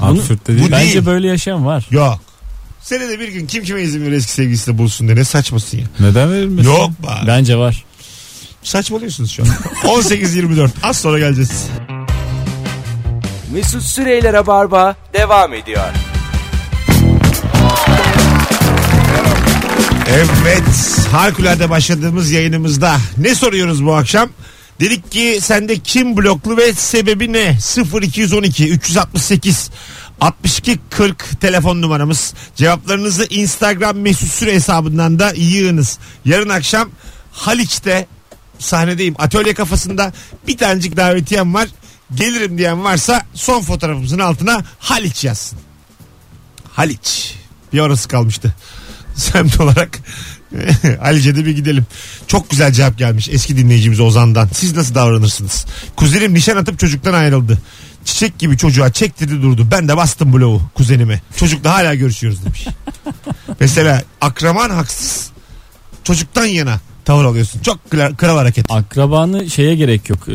[0.00, 0.66] Absürt de değil.
[0.68, 1.06] Bu Bence değil.
[1.06, 1.86] böyle yaşayan var.
[1.90, 2.20] Yok.
[2.82, 5.84] Senede bir gün kim kime izin verir eski sevgilisiyle bulsun diye ne saçmasın ya.
[6.00, 6.68] Neden verilmesin?
[6.70, 7.06] Yok be.
[7.26, 7.84] Bence var.
[8.62, 9.48] Saçmalıyorsunuz şu an.
[9.82, 11.66] 18-24 az sonra geleceğiz.
[13.52, 15.84] Mesut Süreyler'e barba devam ediyor.
[20.10, 20.62] Evet
[21.12, 24.30] harikulade başladığımız yayınımızda ne soruyoruz bu akşam?
[24.80, 27.58] Dedik ki sende kim bloklu ve sebebi ne?
[28.02, 29.70] 0212 368
[30.20, 32.34] 62 40 telefon numaramız.
[32.56, 35.98] Cevaplarınızı Instagram mesut süre hesabından da yığınız.
[36.24, 36.88] Yarın akşam
[37.32, 38.06] Haliç'te
[38.60, 39.14] sahnedeyim.
[39.18, 40.12] Atölye kafasında
[40.46, 41.68] bir tanecik davetiyem var.
[42.14, 45.58] Gelirim diyen varsa son fotoğrafımızın altına Haliç yazsın.
[46.72, 47.34] Haliç.
[47.72, 48.54] Bir orası kalmıştı.
[49.14, 49.98] Semt olarak
[51.00, 51.86] Halice'de bir gidelim.
[52.26, 54.48] Çok güzel cevap gelmiş eski dinleyicimiz Ozan'dan.
[54.54, 55.66] Siz nasıl davranırsınız?
[55.96, 57.58] Kuzenim nişan atıp çocuktan ayrıldı.
[58.04, 59.68] Çiçek gibi çocuğa çektirdi durdu.
[59.70, 61.20] Ben de bastım bloğu kuzenime.
[61.36, 62.66] Çocukla hala görüşüyoruz demiş.
[63.60, 65.30] Mesela akraman haksız.
[66.04, 67.60] Çocuktan yana tavır alıyorsun.
[67.62, 68.66] Çok kral, kral hareket.
[68.70, 70.18] Akrabanı şeye gerek yok.
[70.28, 70.32] e,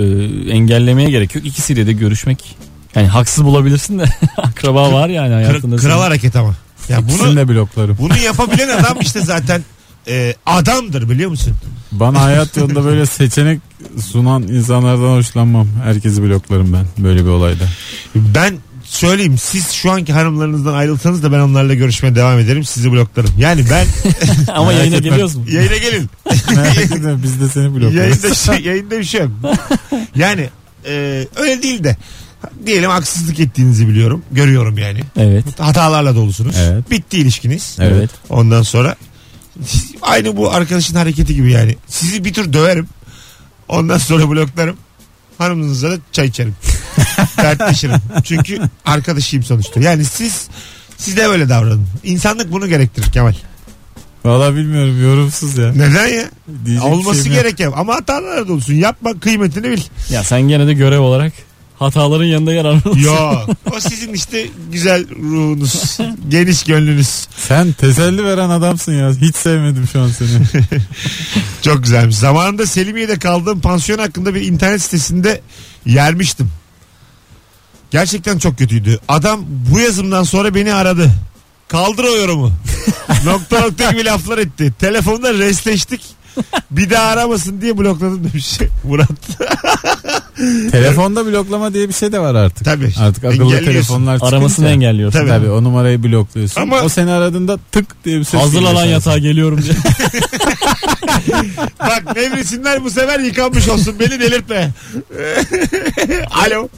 [0.51, 1.45] engellemeye gerek yok.
[1.45, 2.55] İkisiyle de görüşmek.
[2.95, 4.05] Yani haksız bulabilirsin de
[4.37, 5.75] akraba var yani hayatında.
[5.75, 6.55] Kral, hareket ama.
[6.89, 7.97] Ya bunu de bloklarım.
[7.99, 9.61] bunu yapabilen adam işte zaten
[10.07, 11.53] e, adamdır biliyor musun?
[11.91, 13.61] Bana hayat yolunda böyle seçenek
[14.05, 15.67] sunan insanlardan hoşlanmam.
[15.83, 17.63] Herkesi bloklarım ben böyle bir olayda.
[18.15, 23.29] Ben söyleyeyim siz şu anki hanımlarınızdan ayrılsanız da ben onlarla görüşmeye devam ederim sizi bloklarım.
[23.37, 23.87] Yani ben
[24.53, 25.09] Ama Merak yayına etme.
[25.09, 25.45] geliyoruz mu?
[25.49, 26.09] yayına gelin.
[26.55, 27.95] Merak etme biz de seni bloklarız.
[27.95, 29.31] yayında, şey, yayında bir şey yok.
[30.15, 30.49] Yani
[30.87, 31.97] e, öyle değil de
[32.65, 34.21] diyelim haksızlık ettiğinizi biliyorum.
[34.31, 34.99] Görüyorum yani.
[35.17, 35.45] Evet.
[35.59, 36.55] Hatalarla dolusunuz.
[36.59, 36.91] Evet.
[36.91, 37.77] Bitti ilişkiniz.
[37.79, 38.09] Evet.
[38.29, 38.95] Ondan sonra
[40.01, 41.75] aynı bu arkadaşın hareketi gibi yani.
[41.87, 42.87] Sizi bir tür döverim.
[43.67, 44.77] Ondan sonra bloklarım.
[45.37, 46.55] Hanımınızla da çay içerim.
[47.45, 47.95] Dertleşirim.
[48.23, 49.79] Çünkü arkadaşıyım sonuçta.
[49.79, 50.47] Yani siz
[50.97, 51.87] siz de böyle davranın.
[52.03, 53.33] İnsanlık bunu gerektirir Kemal.
[54.25, 55.71] Valla bilmiyorum yorumsuz ya.
[55.71, 56.23] Neden ya?
[56.65, 57.37] Diyecek Olması yok.
[57.37, 58.73] gereken ama hatalar da olsun.
[58.73, 59.81] Yapma kıymetini bil.
[60.09, 61.33] Ya sen gene de görev olarak
[61.79, 62.99] hataların yanında yer almalısın.
[62.99, 63.49] Yok.
[63.75, 65.97] O sizin işte güzel ruhunuz.
[66.29, 67.27] geniş gönlünüz.
[67.37, 69.11] Sen teselli veren adamsın ya.
[69.21, 70.29] Hiç sevmedim şu an seni.
[71.61, 72.15] Çok güzelmiş.
[72.17, 75.41] Zamanında Selimiye'de kaldığım pansiyon hakkında bir internet sitesinde
[75.85, 76.49] yermiştim.
[77.99, 78.99] Gerçekten çok kötüydü.
[79.07, 81.09] Adam bu yazımdan sonra beni aradı.
[81.67, 82.51] Kaldır o yorumu.
[83.25, 84.73] nokta nokta gibi laflar etti.
[84.79, 86.01] Telefonda restleştik.
[86.71, 89.09] Bir daha aramasın diye blokladım demiş Murat.
[90.71, 92.65] Telefonda bloklama diye bir şey de var artık.
[92.65, 92.93] Tabii.
[92.99, 94.37] Artık akıllı telefonlar çıkınca.
[94.37, 95.19] Aramasını engelliyorsun.
[95.19, 95.29] Tabii.
[95.29, 96.61] Tabii o numarayı blokluyorsun.
[96.61, 98.91] Ama- o seni aradığında tık diye bir ses Hazırla geliyor lan sana.
[98.91, 99.73] yatağa geliyorum diye.
[101.79, 103.95] Bak nevresimler bu sefer yıkanmış olsun.
[103.99, 104.71] Beni delirtme.
[106.47, 106.69] Alo.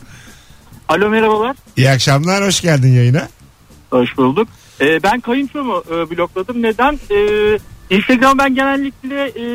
[0.90, 1.56] Alo merhabalar.
[1.78, 2.46] İyi akşamlar.
[2.46, 3.28] Hoş geldin yayına.
[3.90, 4.48] Hoş bulduk.
[4.82, 6.62] Ee, ben kayınçomu e, blokladım.
[6.62, 7.00] Neden?
[7.12, 7.58] Ee,
[7.90, 9.46] Instagram ben genellikle e,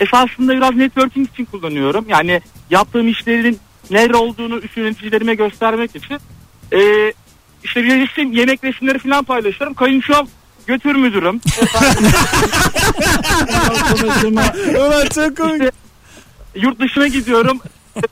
[0.00, 2.04] esasında biraz networking için kullanıyorum.
[2.08, 3.58] Yani yaptığım işlerin
[3.90, 6.18] nerede olduğunu üst yöneticilerime göstermek için.
[6.72, 7.12] Ee,
[7.64, 9.74] işte bir resim, yemek resimleri falan paylaşıyorum.
[9.74, 10.28] Kayınçom
[10.66, 11.40] götür müdürüm.
[14.76, 15.62] Ulan çok komik.
[15.62, 15.70] işte
[16.54, 17.60] yurt dışına gidiyorum.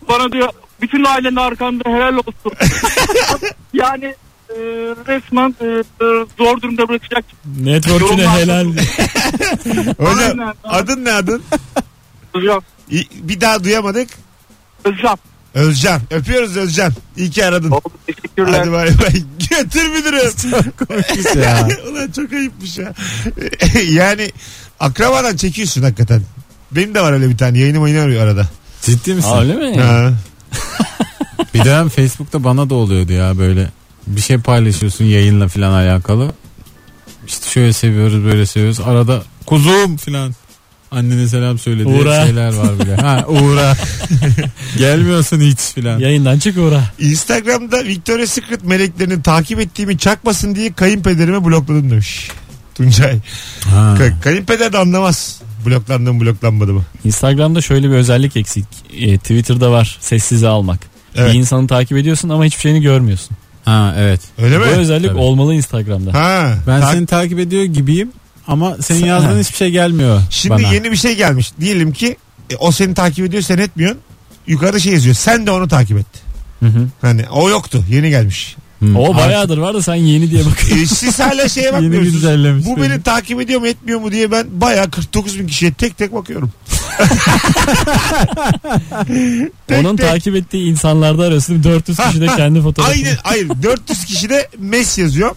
[0.08, 0.48] Bana diyor
[0.82, 2.52] bütün ailenin arkanda helal olsun.
[3.72, 4.04] yani
[4.48, 4.54] e,
[5.08, 6.06] resmen e, e,
[6.38, 7.24] zor durumda bırakacak.
[7.60, 8.64] Network'üne Yorumlar- helal.
[9.98, 10.54] Hocam Aynen.
[10.64, 11.42] adın ne adın?
[12.34, 12.62] Özcan.
[12.90, 14.08] İ- Bir daha duyamadık.
[14.84, 15.18] Özcan.
[15.54, 16.00] Özcan.
[16.10, 16.92] Öpüyoruz Özcan.
[17.16, 17.70] İyi ki aradın.
[17.70, 18.58] Oldu, teşekkürler.
[18.58, 19.22] Hadi bay bay.
[19.50, 20.32] Götür müdürüm.
[20.88, 21.68] Komik ya.
[21.90, 22.92] Ulan çok ayıpmış ya.
[23.90, 24.30] yani
[24.80, 26.22] akrabadan çekiyorsun hakikaten.
[26.72, 27.58] Benim de var öyle bir tane.
[27.58, 28.46] Yayınım oyunu arıyor arada.
[28.82, 29.30] Ciddi misin?
[29.30, 29.80] Aa, öyle mi?
[29.80, 30.12] Ha.
[31.54, 33.70] Bir dönem Facebook'ta bana da oluyordu ya böyle
[34.06, 36.32] bir şey paylaşıyorsun yayınla falan alakalı.
[37.26, 38.80] İşte şöyle seviyoruz böyle seviyoruz.
[38.80, 40.34] Arada kuzum falan.
[40.90, 42.26] Annene selam söylediği Uğra.
[42.26, 42.96] şeyler var bile.
[42.96, 43.76] Ha uğra.
[44.78, 45.98] Gelmiyorsun hiç filan.
[45.98, 46.82] Yayından çık uğra.
[46.98, 52.30] Instagram'da Victoria's Secret meleklerini takip ettiğimi çakmasın diye kayınpederime blokladım demiş.
[52.74, 53.18] Tuncay.
[53.64, 53.96] Ha.
[53.98, 55.40] Ka- kayınpeder de anlamaz.
[55.66, 56.84] Bloklandım bloklanmadığımı.
[57.04, 58.64] Instagram'da şöyle bir özellik eksik.
[58.98, 60.89] E, Twitter'da var sessize almak.
[61.16, 61.34] Evet.
[61.34, 63.36] Bir insanı takip ediyorsun ama hiçbir şeyini görmüyorsun.
[63.64, 64.20] Ha evet.
[64.38, 64.64] Öyle mi?
[64.64, 65.18] Bu özellik Tabii.
[65.18, 66.14] olmalı Instagram'da.
[66.14, 66.54] Ha.
[66.66, 68.10] Ben Tak- seni takip ediyor gibiyim
[68.48, 70.72] ama senin Sen- yazdığın hiçbir şey gelmiyor Şimdi bana.
[70.72, 71.52] yeni bir şey gelmiş.
[71.60, 72.16] Diyelim ki
[72.50, 74.00] e, o seni takip ediyor sen etmiyorsun.
[74.46, 75.14] Yukarıda şey yazıyor.
[75.14, 76.06] Sen de onu takip et.
[76.60, 76.86] Hı hı.
[77.00, 77.84] Hani o yoktu.
[77.90, 78.56] Yeni gelmiş.
[78.80, 78.98] Hı.
[78.98, 80.76] O bayağıdır var da sen yeni diye bakıyorsun.
[80.82, 82.66] E, siz hala şeye Yeni bakmıyorsunuz.
[82.66, 82.90] Bu beni.
[82.90, 86.50] beni takip ediyor mu etmiyor mu diye ben bayağı 49 bin kişiye tek tek bakıyorum.
[89.80, 90.08] Onun tek.
[90.08, 92.92] takip ettiği insanlarda arasında 400 kişi de kendi fotoğrafı.
[92.92, 95.36] Aynen hayır 400 kişide mes yazıyor.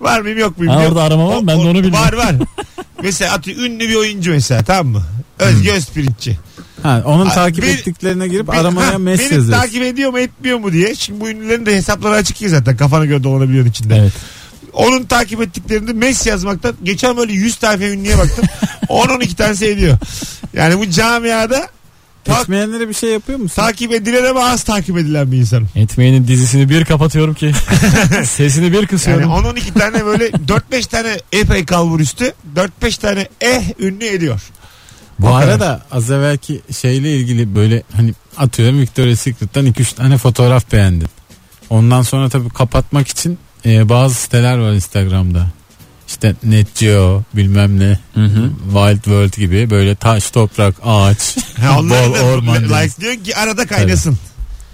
[0.00, 0.72] Var mıyım yok muyum?
[0.72, 1.46] Ha, orada arama var mı?
[1.46, 1.98] Ben de onu bilmiyorum.
[2.06, 2.34] Var var.
[3.02, 5.02] mesela atıyor ünlü bir oyuncu mesela tamam mı?
[5.38, 6.38] Özge Özpirinççi.
[6.82, 9.52] Ha, onun takip bir- ettiklerine girip Bir- aramaya ha, mes Beni yazıyorsun.
[9.52, 10.94] takip ediyor mu etmiyor mu diye.
[10.94, 12.76] Şimdi bu ünlülerin de hesapları açık ya zaten.
[12.76, 13.96] Kafana göre dolanabiliyorsun içinde.
[13.96, 14.12] Evet.
[14.76, 18.44] Onun takip ettiklerinde mes yazmaktan geçen böyle 100 tane ünlüye baktım.
[18.88, 19.98] 10-12 tanesi ediyor.
[20.52, 21.68] Yani bu camiada
[22.24, 23.56] ta- Etmeyenlere bir şey yapıyor musun?
[23.62, 25.68] takip edilen ama az takip edilen bir insanım.
[25.76, 27.52] Etmeyenin dizisini bir kapatıyorum ki.
[28.24, 29.30] Sesini bir Yani kısıyorum.
[29.30, 32.32] 10-12 tane böyle 4-5 tane epey kalbur üstü
[32.82, 34.40] 4-5 tane eh ünlü ediyor.
[35.18, 35.48] Bu O kadar.
[35.48, 41.08] arada az evvelki şeyle ilgili böyle hani atıyorum Victoria's Secret'tan 2-3 tane fotoğraf beğendin.
[41.70, 45.46] Ondan sonra tabii kapatmak için e, bazı siteler var Instagram'da.
[46.08, 48.50] İşte Net Geo bilmem ne Hı hı.
[48.64, 51.36] Wild World gibi böyle taş toprak ağaç
[51.78, 54.18] bol da orman like diyor ki arada kaynasın.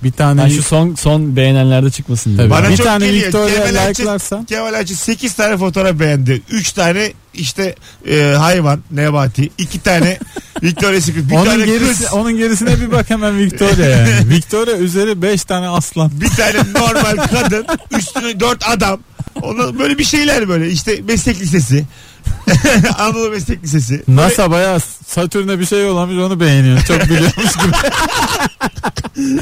[0.05, 2.39] bir tane Ha, şu son son beğenenlerde çıkmasın diye.
[2.39, 2.51] Tabii.
[2.51, 3.27] Bana bir çok tane geliyor.
[3.27, 6.43] Victoria like'larsan Kemal Ayçi 8 tane fotoğraf beğendi.
[6.51, 7.75] 3 tane işte
[8.09, 9.51] e, hayvan, nebati.
[9.59, 10.19] 2 tane
[10.63, 11.31] Victoria's Secret.
[11.31, 12.13] Bir onun tane gerisi kız.
[12.13, 14.11] onun gerisine bir bak hemen Victoria yani.
[14.29, 16.11] Victoria üzeri 5 tane aslan.
[16.21, 17.67] Bir tane normal kadın.
[17.99, 19.01] Üstüne 4 adam.
[19.43, 20.71] Onu böyle bir şeyler böyle.
[20.71, 21.85] İşte meslek lisesi.
[22.99, 24.03] Anadolu Meslek Lisesi.
[24.09, 26.81] NASA bayağı Satürn'e bir şey yollamış onu beğeniyor.
[26.85, 27.73] Çok biliyormuş gibi.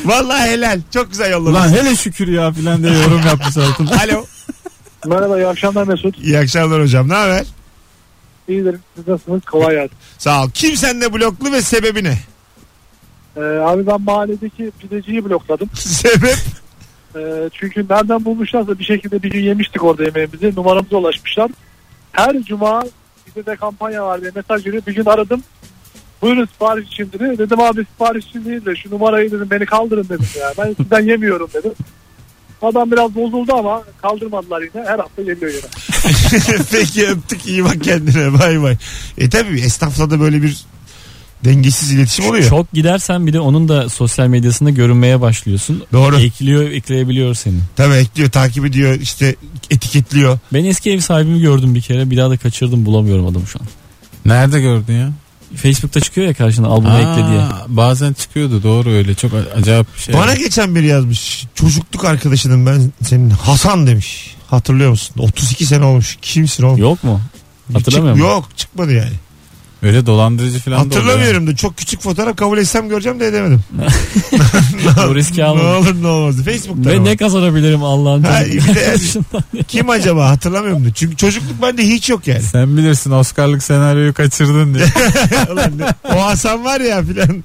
[0.05, 0.81] Vallahi helal.
[0.95, 1.61] Çok güzel yollamış.
[1.61, 3.91] Ulan hele şükür ya filan diye yorum yapmış altına.
[3.91, 4.25] Alo.
[5.07, 6.19] Merhaba iyi akşamlar Mesut.
[6.19, 7.09] İyi akşamlar hocam.
[7.09, 7.45] Ne haber?
[8.49, 9.45] İyidir siz nasılsınız?
[9.45, 9.97] Kolay gelsin.
[10.19, 10.51] Sağ ol.
[10.55, 12.19] Kim sende bloklu ve sebebi ne?
[13.37, 15.69] Ee, abi ben mahalledeki pideciyi blokladım.
[15.75, 16.37] Sebep?
[17.17, 20.53] Ee, çünkü nereden bulmuşlarsa bir şekilde bir gün yemiştik orada yemeğimizi.
[20.57, 21.51] Numaramıza ulaşmışlar.
[22.13, 22.83] Her cuma
[23.27, 24.83] bize de kampanya var diye mesaj geliyor.
[24.87, 25.43] Bir gün aradım.
[26.23, 27.39] Buyurun sipariş için dedi.
[27.39, 30.53] Dedim abi sipariş için değil de şu numarayı dedim beni kaldırın dedim ya.
[30.59, 31.73] Ben sizden yemiyorum dedim.
[32.63, 34.87] Adam biraz bozuldu ama kaldırmadılar yine.
[34.87, 36.63] Her hafta geliyor yine.
[36.71, 38.77] Peki öptük iyi bak kendine bay bay.
[39.19, 40.57] E tabi esnafla da böyle bir
[41.45, 42.49] dengesiz iletişim oluyor.
[42.49, 45.83] Çok gidersen bir de onun da sosyal medyasında görünmeye başlıyorsun.
[45.93, 46.21] Doğru.
[46.21, 47.59] Ekliyor, ekleyebiliyor seni.
[47.77, 49.35] Tabii ekliyor takip ediyor işte
[49.71, 50.39] etiketliyor.
[50.53, 52.11] Ben eski ev sahibimi gördüm bir kere.
[52.11, 53.67] Bir daha da kaçırdım bulamıyorum adamı şu an.
[54.27, 55.11] Nerede gördün ya?
[55.57, 57.41] Facebook'ta çıkıyor ya karşına albümü Aa, ekle diye.
[57.69, 60.15] Bazen çıkıyordu doğru öyle çok a- acayip bir şey.
[60.15, 61.45] Bana geçen biri yazmış.
[61.55, 64.37] Çocukluk arkadaşının ben senin Hasan demiş.
[64.51, 65.15] Hatırlıyor musun?
[65.19, 66.19] 32 sene olmuş.
[66.23, 66.79] Kimsin oğlum?
[66.79, 67.21] Yok mu?
[67.67, 68.27] Çık- Hatırlamıyor musun?
[68.29, 69.13] Yok çıkmadı yani.
[69.83, 70.79] Öyle dolandırıcı falan.
[70.79, 73.61] Hatırlamıyorum da çok küçük fotoğraf kabul etsem göreceğim de edemedim.
[75.09, 75.69] Bu riski ne almadım.
[75.69, 76.37] olur ne olmaz.
[76.45, 77.03] Facebook'ta Ve ama.
[77.05, 79.63] ne kazanabilirim Allah'ın Ha, bir de-.
[79.69, 80.93] Kim acaba hatırlamıyorum da.
[80.95, 82.43] Çünkü çocukluk bende hiç yok yani.
[82.43, 84.85] Sen bilirsin Oscar'lık senaryoyu kaçırdın diye.
[85.53, 87.45] Ulan ne- o Hasan var ya filan.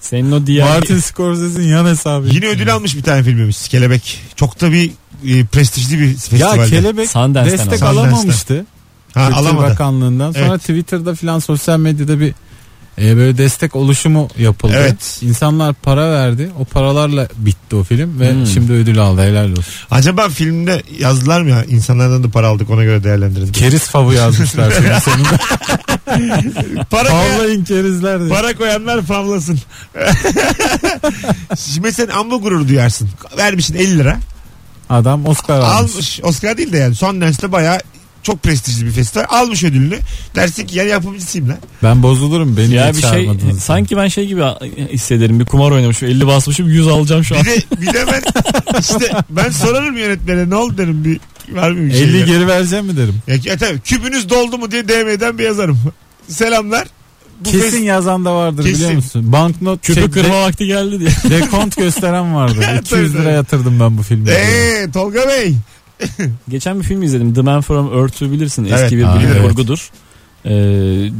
[0.00, 0.68] Senin o diğer...
[0.68, 2.26] Martin Scorsese'nin yan hesabı.
[2.28, 3.68] Yine ödül almış bir tane filmimiz.
[3.68, 4.20] Kelebek.
[4.36, 4.90] Çok da bir
[5.28, 6.68] e, prestijli bir Ya festivalde.
[6.70, 8.00] kelebek Sundance'den destek aldı.
[8.00, 8.64] alamamıştı.
[9.14, 9.66] Ha, Kültür alamadı.
[9.70, 10.32] Bakanlığından.
[10.32, 10.60] Sonra Evet.
[10.60, 12.34] Twitter'da filan sosyal medyada bir
[13.02, 14.72] e, böyle destek oluşumu yapıldı.
[14.76, 15.18] Evet.
[15.22, 16.50] İnsanlar para verdi.
[16.60, 18.46] O paralarla bitti o film ve Hmm.
[18.46, 19.22] şimdi ödül aldı.
[19.22, 19.64] Helal olsun.
[19.90, 21.64] Acaba filmde yazdılar mı ya?
[21.64, 23.52] İnsanlardan da para aldık ona göre değerlendirelim.
[23.52, 25.38] Keriz favı yazmışlar filmin sonunda.
[26.90, 28.28] para, Favlayın kerizler diye.
[28.28, 29.58] para koyanlar favlasın.
[31.58, 33.08] Şimdi sen amma gurur duyarsın.
[33.38, 34.18] Vermişsin 50 lira.
[34.90, 35.92] Adam Oscar almış.
[35.92, 36.20] Almış.
[36.22, 36.94] Oscar değil de yani.
[36.94, 37.78] Son Dance'de bayağı
[38.24, 39.24] çok prestijli bir festival.
[39.28, 39.98] Almış ödülünü.
[40.36, 41.56] Dersin ki ya yapımcısıyım lan.
[41.82, 42.56] Ben bozulurum.
[42.56, 43.28] Beni Ya bir şey
[43.60, 44.42] sanki ben şey gibi
[44.92, 47.42] hissederim bir kumar oynamışım 50 basmışım 100 alacağım şu an.
[47.42, 48.22] Bir de, bir de ben
[48.80, 51.20] işte ben sorarım yönetmene ne oldu derim bir
[51.56, 52.02] var mı bir şey?
[52.02, 53.14] 50 geri vereceğim mi derim.
[53.26, 55.78] Ya, ya tabii küpünüz doldu mu diye DM'den bir yazarım.
[56.28, 56.88] Selamlar.
[57.44, 58.74] Bu Kesin fes- yazan da vardır Kesin.
[58.78, 59.32] biliyor musun?
[59.32, 61.10] Banknot Küpü şey, kırma vakti geldi diye.
[61.10, 62.54] de- dekont gösteren vardı.
[62.82, 64.30] 200 Tabii, lira yatırdım ben bu filme.
[64.30, 65.54] Eee Tolga Bey.
[66.48, 69.42] Geçen bir film izledim The Man From Earth'ü bilirsin Evet, eski bir aa, bilim evet.
[69.42, 69.90] kurgudur.
[70.44, 70.50] Ee,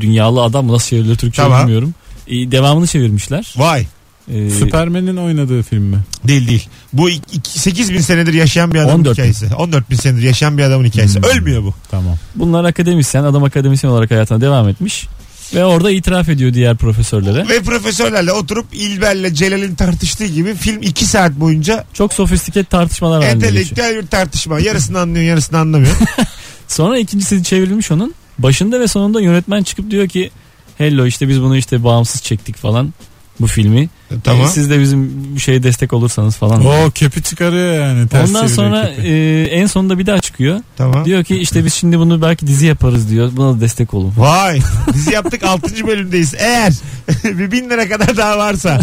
[0.01, 1.61] dünyalı adam nasıl çevrilir Türkçe Tamam.
[1.63, 1.95] bilmiyorum.
[2.29, 3.55] Ee, devamını çevirmişler.
[3.57, 3.87] Vay.
[4.33, 5.99] Ee, Süpermen'in oynadığı film mi?
[6.25, 6.69] Değil değil.
[6.93, 7.09] Bu
[7.43, 9.13] 8 bin senedir yaşayan bir adamın 14 bin.
[9.13, 9.55] hikayesi.
[9.55, 11.17] 14 bin senedir yaşayan bir adamın hikayesi.
[11.17, 11.25] Hmm.
[11.25, 11.75] Ölmüyor bu.
[11.91, 12.17] Tamam.
[12.37, 15.07] Bunlar akademisyen, adam akademisyen olarak hayatına devam etmiş.
[15.55, 17.49] Ve orada itiraf ediyor diğer profesörlere.
[17.49, 23.47] Ve profesörlerle oturup İlber'le Celal'in tartıştığı gibi film 2 saat boyunca Çok sofistike tartışmalar halinde
[23.47, 24.61] entelektüel bir tartışma.
[24.61, 25.97] Yarısını anlıyor yarısını anlamıyor.
[26.69, 28.15] Sonra ikincisi çevrilmiş onun.
[28.39, 30.31] Başında ve sonunda yönetmen çıkıp diyor ki
[30.79, 32.95] Hello işte biz bunu işte bağımsız çektik falan
[33.41, 33.89] bu filmi.
[34.25, 34.47] tamam.
[34.47, 36.65] Ee, siz de bizim bir şeye destek olursanız falan.
[36.67, 38.09] O kepi çıkarıyor yani.
[38.09, 39.09] Ters Ondan sonra kepi.
[39.09, 40.61] e, en sonunda bir daha çıkıyor.
[40.77, 41.05] Tamam.
[41.05, 43.31] Diyor ki işte biz şimdi bunu belki dizi yaparız diyor.
[43.33, 44.13] Buna da destek olun.
[44.17, 44.61] Vay.
[44.93, 45.87] Dizi yaptık 6.
[45.87, 46.35] bölümdeyiz.
[46.39, 46.73] Eğer
[47.25, 48.81] bir bin lira kadar daha varsa.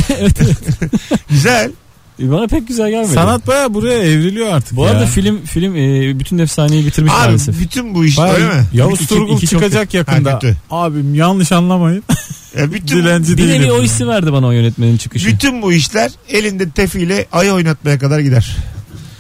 [1.30, 1.72] Güzel.
[2.22, 3.14] E, Bana pek güzel gelmedi.
[3.14, 4.92] Sanat baya buraya evriliyor artık Bu ya.
[4.92, 7.60] arada film film e, bütün efsaneyi bitirmiş Abi maalesef.
[7.60, 8.64] bütün bu iş Bayağı- öyle mi?
[8.74, 10.40] Yavuz Turgul çıkacak Ha, yakında.
[10.40, 10.58] kötü.
[10.72, 12.04] Abim yanlış anlamayın.
[12.58, 15.28] Ya bütün, Dilenci Bir nevi o hissi verdi bana o yönetmenin çıkışı.
[15.28, 18.56] bütün bu işler elinde tefiyle ayı oynatmaya kadar gider.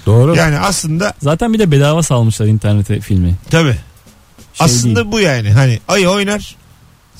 [0.05, 0.35] Doğru.
[0.35, 3.35] Yani aslında Zaten bir de bedava salmışlar internete filmi.
[3.51, 3.71] tabii.
[4.53, 5.11] Şey aslında değil.
[5.11, 5.51] bu yani.
[5.51, 6.55] Hani ayı oynar.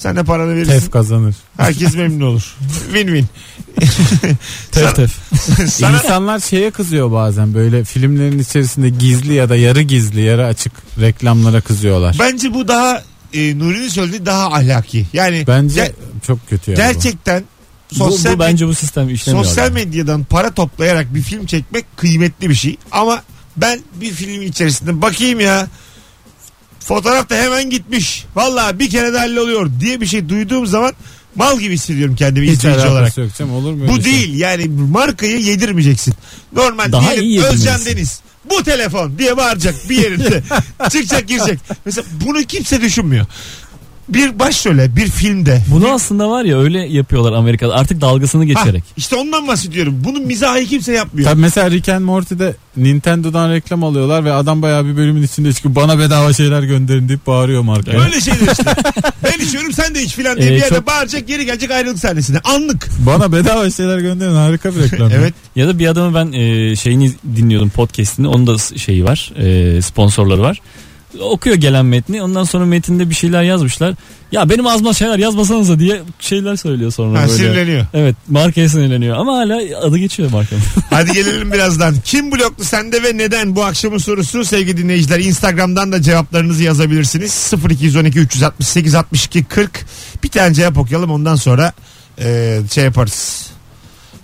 [0.02, 0.72] Sen de paranı verirsin.
[0.72, 1.36] Tef kazanır.
[1.58, 2.56] Herkes memnun olur.
[2.94, 3.26] Win win.
[4.72, 5.12] Tef tef.
[5.72, 10.74] Sana İnsanlar şeye kızıyor bazen böyle filmlerin içerisinde gizli ya da yarı gizli yarı açık
[11.00, 12.16] reklamlara kızıyorlar.
[12.20, 15.08] bence bu daha e, Nuri'nin söylediği daha ahlaki.
[15.14, 15.92] Yani Bence Ger-
[16.28, 16.78] çok kötü ya.
[16.78, 16.82] bu.
[16.82, 17.44] gerçekten
[17.92, 19.46] Bu, sosyal bu bence bu sistem işlemiyor.
[19.46, 19.74] sosyal yani.
[19.74, 22.78] medyadan para toplayarak bir film çekmek kıymetli bir şey.
[22.92, 23.24] Ama
[23.58, 25.68] ben bir film içerisinde bakayım ya
[26.86, 28.26] fotoğraf da hemen gitmiş.
[28.36, 30.94] Vallahi bir kere de halloluyor diye bir şey duyduğum zaman
[31.36, 33.18] mal gibi hissediyorum kendimi Hiç izleyici olarak.
[33.18, 34.04] yok canım olur mu Bu şey?
[34.06, 36.14] değil yani markayı yedirmeyeceksin.
[36.56, 37.68] Normal Daha diyelim iyi yedirmelisin.
[37.68, 40.44] Özcan Deniz bu telefon diye bağıracak bir yerinde.
[40.92, 41.60] Çıkacak girecek.
[41.86, 43.26] Mesela bunu kimse düşünmüyor.
[44.14, 45.62] Bir başrole bir filmde.
[45.72, 48.84] Bunu aslında var ya öyle yapıyorlar Amerika'da artık dalgasını Ha, geçerek.
[48.98, 50.02] işte ondan bahsediyorum.
[50.04, 51.30] Bunun mizahı kimse yapmıyor.
[51.30, 55.76] Tabii mesela Rick and Morty'de Nintendo'dan reklam alıyorlar ve adam bayağı bir bölümün içinde çıkıp
[55.76, 58.02] bana bedava şeyler gönderin deyip bağırıyor markaya.
[58.02, 58.74] Öyle şeyler işte.
[59.24, 62.00] ben içiyorum sen de iç filan diye Ee, bir yerde çok- bağıracak geri gelecek ayrılık
[62.00, 62.40] sahnesine.
[62.44, 62.90] Anlık.
[63.06, 65.12] Bana bedava şeyler gönderin harika bir reklam.
[65.16, 65.34] Evet.
[65.56, 68.28] Ya da bir adamı ben e, şeyini dinliyordum podcast'ini.
[68.28, 69.32] Onun da s- şeyi var.
[69.38, 70.62] e, sponsorları var.
[71.20, 72.22] Okuyor gelen metni.
[72.24, 73.96] Ondan sonra metinde bir şeyler yazmışlar.
[74.32, 77.38] Ya benim ağzıma şeyler yazmasanıza diye şeyler söylüyor sonra Ha, böyle.
[77.38, 77.86] sinirleniyor.
[77.94, 80.62] Evet markaya sinirleniyor ama hala adı geçiyor markanın.
[80.90, 81.96] Hadi gelelim birazdan.
[82.06, 85.20] Kim bloklu sende ve neden bu akşamın sorusu sevgili dinleyiciler.
[85.20, 87.52] Instagram'dan da cevaplarınızı yazabilirsiniz.
[87.70, 89.86] 0212 368 62 40.
[90.24, 91.74] Bir tane cevap okuyalım ondan sonra
[92.20, 93.48] e, şey yaparız.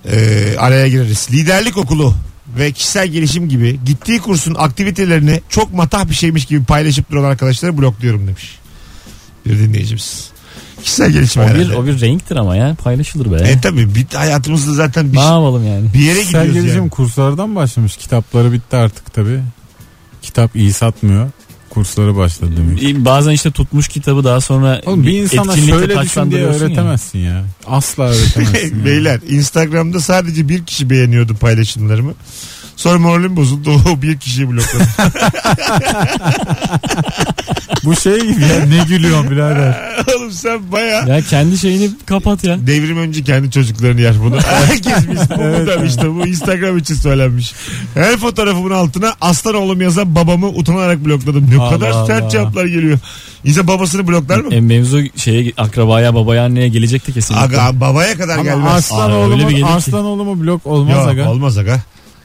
[0.06, 1.28] E, araya gireriz.
[1.32, 2.14] Liderlik okulu
[2.58, 7.78] ve kişisel gelişim gibi gittiği kursun aktivitelerini çok matah bir şeymiş gibi paylaşıp duran arkadaşları
[7.78, 8.58] blokluyorum demiş.
[9.46, 10.30] Bir dinleyicimiz.
[10.84, 11.76] Kişisel gelişim O bir, herhalde.
[11.76, 13.36] o bir renktir ama ya paylaşılır be.
[13.50, 15.94] E tabi bir hayatımızda zaten bir, ne yapalım yani?
[15.94, 16.90] bir yere Kişisel gidiyoruz gelişim yani.
[16.90, 17.98] kurslardan başlamış.
[17.98, 19.40] Kitapları bitti artık tabi.
[20.22, 21.30] Kitap iyi satmıyor.
[21.78, 23.06] Kursları başladı demek.
[23.06, 26.66] Bazen işte tutmuş kitabı daha sonra Oğlum bir insana etkinlikte şöyle düşün diye taçlandırıyorsun ya.
[26.66, 27.46] öğretemezsin ya.
[27.68, 28.78] Asla öğretemezsin.
[28.80, 28.86] ya.
[28.86, 32.14] Beyler Instagram'da sadece bir kişi beğeniyordu paylaşımlarımı.
[32.78, 33.82] Sonra moralim bozuldu.
[33.94, 34.88] O bir kişiyi blokladım.
[37.84, 39.76] Bu şey gibi ya ne gülüyorsun birader.
[40.18, 42.68] Oğlum sen baya Ya kendi şeyini kapat ya.
[42.68, 44.38] devrim önce kendi çocuklarını yer bunu.
[44.46, 45.70] Herkes biz bu Evet.
[45.78, 47.54] evet, işte bu Instagram için söylenmiş.
[47.94, 51.50] Her fotoğrafımın altına aslan oğlum yazan babamı utanarak blokladım.
[51.52, 52.30] Ne Allah kadar sert Allah.
[52.30, 53.00] cevaplar geliyor.
[53.44, 54.54] İnsan babasını bloklar mı?
[54.56, 57.62] E, mevzu şeye akrabaya babaya anneye gelecekti kesinlikle.
[57.62, 58.74] Aga babaya kadar Ama gelmez.
[58.74, 59.72] Arslan Aa, öyle oğlumu, bir gelir ki.
[59.72, 61.30] Arslan oğlumu blok olmaz Yok, aga.
[61.30, 61.80] olmaz aga.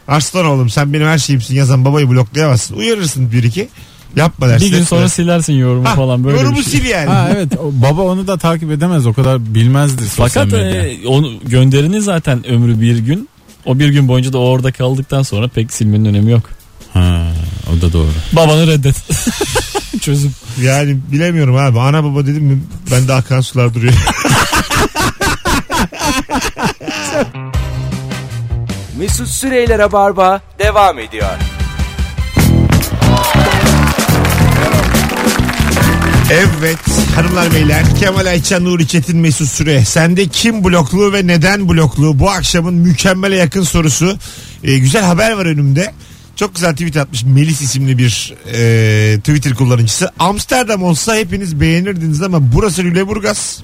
[0.08, 2.74] Arslan oğlum sen benim her şeyimsin yazan babayı bloklayamazsın.
[2.76, 3.68] Uyarırsın bir iki.
[4.16, 4.66] Yapma dersin.
[4.66, 4.86] bir gün etme.
[4.86, 6.72] sonra silersin yorumu Ha, falan böyle yorumu bir şey.
[6.72, 7.08] sil yani.
[7.08, 10.86] Ha evet o, baba onu da takip edemez o kadar bilmezdir sosyal Fakat medya.
[10.88, 13.28] e, onu gönderini zaten ömrü bir gün.
[13.64, 16.42] O bir gün boyunca da o orada kaldıktan sonra pek silmenin önemi yok.
[16.92, 17.26] Ha,
[17.72, 18.08] o da doğru.
[18.32, 18.96] Babanı reddet.
[20.00, 20.32] Çözüm.
[20.62, 21.80] Yani bilemiyorum abi.
[21.80, 22.60] Ana baba dedim mi
[22.90, 23.92] bende akan sular duruyor.
[29.02, 31.30] Mesut Süreyler'e barba devam ediyor.
[36.30, 36.78] evet
[37.16, 39.84] hanımlar beyler Kemal Ayça Nuri Çetin Mesut Süre.
[39.84, 42.18] Sende kim bloklu ve neden bloklu?
[42.18, 44.18] Bu akşamın mükemmele yakın sorusu.
[44.64, 45.92] Ee, güzel haber var önümde.
[46.36, 50.10] Çok güzel tweet atmış Melis isimli bir e, Twitter kullanıcısı.
[50.18, 53.62] Amsterdam olsa hepiniz beğenirdiniz ama burası Lüleburgaz.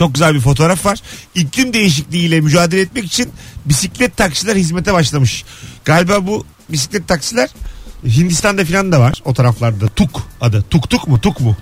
[0.00, 0.98] Çok güzel bir fotoğraf var.
[1.34, 3.28] İklim değişikliğiyle mücadele etmek için
[3.66, 5.44] bisiklet taksiler hizmete başlamış.
[5.84, 7.48] Galiba bu bisiklet taksiler
[8.06, 9.88] Hindistan'da falan da var o taraflarda.
[9.88, 10.64] Tuk adı.
[10.70, 11.56] Tuk tuk mu tuk mu?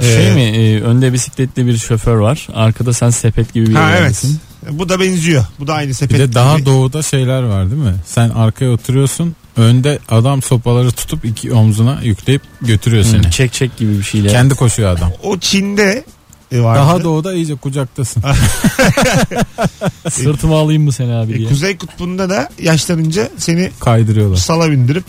[0.00, 2.46] Şey Ee, mi e, önde bisikletli bir şoför var.
[2.54, 4.00] Arkada sen sepet gibi bir Ha evet.
[4.00, 4.40] yerdesin.
[4.70, 5.44] Bu da benziyor.
[5.60, 6.18] Bu da aynı Bir sepet.
[6.18, 6.66] de daha gibi.
[6.66, 7.94] doğuda şeyler var değil mi?
[8.06, 9.36] Sen arkaya oturuyorsun.
[9.56, 13.30] Önde adam sopaları tutup iki omzuna yükleyip götürüyor Hı, seni.
[13.30, 14.28] Çek çek gibi bir şeyle.
[14.28, 15.12] Kendi koşuyor adam.
[15.22, 16.04] O Çin'de
[16.52, 16.78] vardı.
[16.80, 18.22] Daha doğuda iyice kucaktasın.
[20.10, 21.48] Sırtıma alayım mı seni abi E, diye.
[21.48, 24.36] Kuzey Kutbu'nda da yaşlanınca seni Kaydırıyorlar.
[24.36, 25.04] sala bindirip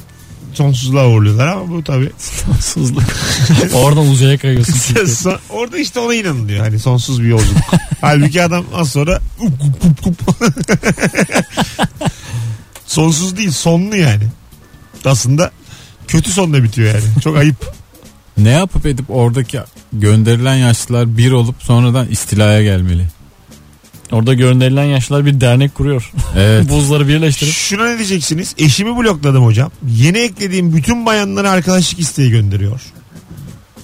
[0.53, 2.11] sonsuzluğa uğurluyorlar ama bu tabii.
[2.17, 3.03] Sonsuzluk.
[3.73, 5.07] Oradan uzaya kayıyorsun çünkü.
[5.07, 6.59] Son- Orada işte ona inanılıyor.
[6.65, 7.61] Hani sonsuz bir yolculuk.
[8.01, 9.53] Halbuki adam az sonra up,
[9.85, 10.51] up, up, up.
[12.87, 14.23] sonsuz değil sonlu yani.
[15.05, 15.51] Aslında
[16.07, 17.21] kötü sonla bitiyor yani.
[17.23, 17.55] Çok ayıp.
[18.37, 19.59] Ne yapıp edip oradaki
[19.93, 23.05] gönderilen yaşlılar bir olup sonradan istilaya gelmeli.
[24.11, 26.11] Orada gönderilen yaşlılar bir dernek kuruyor.
[26.37, 26.69] Evet.
[26.69, 27.53] Buzları birleştirip.
[27.53, 28.55] Şuna ne diyeceksiniz?
[28.57, 29.71] Eşimi blokladım hocam.
[29.95, 32.81] Yeni eklediğim bütün bayanlara arkadaşlık isteği gönderiyor.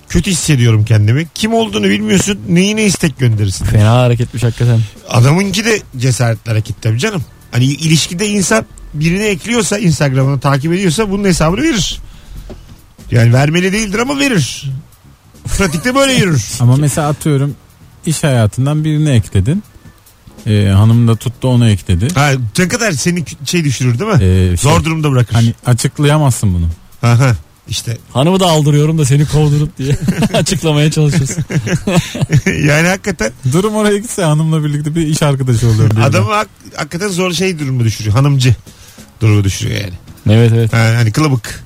[0.09, 1.27] Kötü hissediyorum kendimi.
[1.35, 2.39] Kim olduğunu bilmiyorsun.
[2.49, 3.65] Neyine istek gönderirsin?
[3.65, 4.79] Fena hareketmiş hakikaten.
[5.09, 7.23] Adamınki de cesaretli hareket tabii canım.
[7.51, 11.99] Hani ilişkide insan birini ekliyorsa Instagram'ını takip ediyorsa bunun hesabını verir.
[13.13, 14.71] Yani vermeli değildir ama verir.
[15.57, 16.43] Pratikte böyle yürür.
[16.59, 17.55] Ama mesela atıyorum
[18.05, 19.63] iş hayatından birini ekledin.
[20.47, 22.07] Ee, hanım da tuttu onu ekledi.
[22.15, 24.23] Ha, ne kadar seni şey düşürür değil mi?
[24.23, 25.33] Ee, şey, Zor durumda bırakır.
[25.33, 26.65] Hani açıklayamazsın bunu.
[27.11, 27.35] Aha,
[27.69, 29.97] işte Hanımı da aldırıyorum da seni kovdurup diye
[30.33, 31.43] açıklamaya çalışıyorsun.
[32.67, 36.01] yani hakikaten Durum oraya gitse hanımla birlikte bir iş arkadaşı oluyorum.
[36.01, 38.15] adamı hak- hakikaten zor şey durumu düşürüyor.
[38.15, 38.55] Hanımcı
[39.21, 39.93] durumu düşürüyor yani.
[40.29, 40.73] evet evet.
[40.73, 41.63] Ha, hani kılıbık.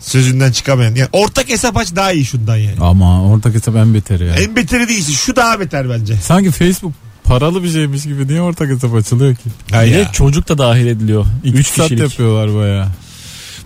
[0.00, 0.94] Sözünden çıkamayan.
[0.94, 2.76] Yani ortak hesap aç daha iyi şundan yani.
[2.80, 4.34] Ama ortak hesap en beteri ya.
[4.34, 5.12] En beteri değilsin.
[5.12, 6.16] Şu daha beter bence.
[6.16, 6.92] Sanki Facebook
[7.24, 9.48] paralı bir şeymiş gibi niye ortak hesap açılıyor ki?
[9.72, 10.12] Ya.
[10.12, 11.26] çocuk da dahil ediliyor.
[11.44, 12.02] Üç İktisat kişilik.
[12.02, 12.88] yapıyorlar baya.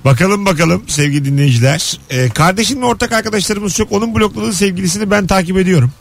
[0.04, 1.98] Bakalım bakalım sevgili dinleyiciler.
[2.10, 3.92] Ee, kardeşimle ortak arkadaşlarımız çok.
[3.92, 5.92] Onun blokladığı sevgilisini ben takip ediyorum.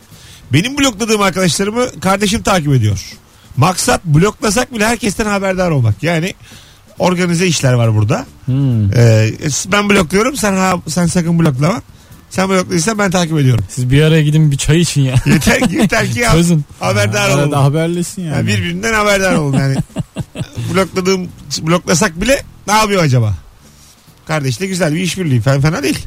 [0.53, 2.99] Benim blokladığım arkadaşlarımı kardeşim takip ediyor.
[3.57, 6.03] Maksat bloklasak bile herkesten haberdar olmak.
[6.03, 6.33] Yani
[6.99, 8.25] organize işler var burada.
[8.45, 8.93] Hmm.
[8.93, 9.29] Ee,
[9.71, 11.81] ben blokluyorum sen ha, sen sakın bloklama.
[12.29, 13.65] Sen blokladıysan ben takip ediyorum.
[13.69, 15.15] Siz bir araya gidin bir çay için ya.
[15.25, 16.65] Yeter, yeter ki ya, Çözün.
[16.79, 17.51] haberdar Arada olalım.
[17.53, 18.35] haberleşsin yani.
[18.35, 19.75] Yani birbirinden haberdar olun yani.
[20.73, 21.27] Blokladığım
[21.61, 23.33] bloklasak bile ne yapıyor acaba?
[24.27, 25.99] Kardeşle güzel bir işbirliği fena, fena değil.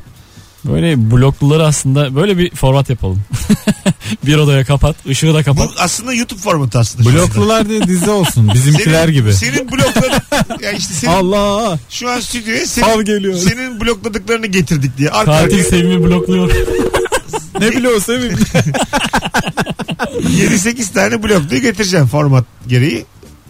[0.72, 3.22] Böyle blokluları aslında böyle bir format yapalım.
[4.26, 5.70] bir odaya kapat, ışığı da Bu kapat.
[5.78, 7.10] aslında YouTube formatı aslında.
[7.10, 9.34] Bloklular diye dizi olsun bizimkiler Senin- gibi.
[9.34, 10.10] Senin blokladın.
[10.62, 13.34] ya işte senin, Allah şu an stüdyoya senin, geliyor.
[13.34, 15.10] senin blokladıklarını getirdik diye.
[15.10, 16.50] Arka Katil Sevim'i blokluyor.
[17.60, 18.38] ne biliyor Sevim.
[20.16, 23.04] 7-8 tane blokluyu getireceğim format gereği.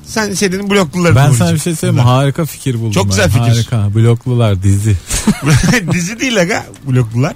[0.06, 1.16] Sen senin blokluların.
[1.16, 2.10] Ben sana bir şey söyleyeyim mi?
[2.10, 2.90] Harika fikir buldum.
[2.92, 3.10] Çok ben.
[3.10, 3.40] güzel fikir.
[3.48, 3.94] Harika.
[3.94, 4.96] Bloklular dizi.
[5.92, 7.34] Dizi değil aga bloklular.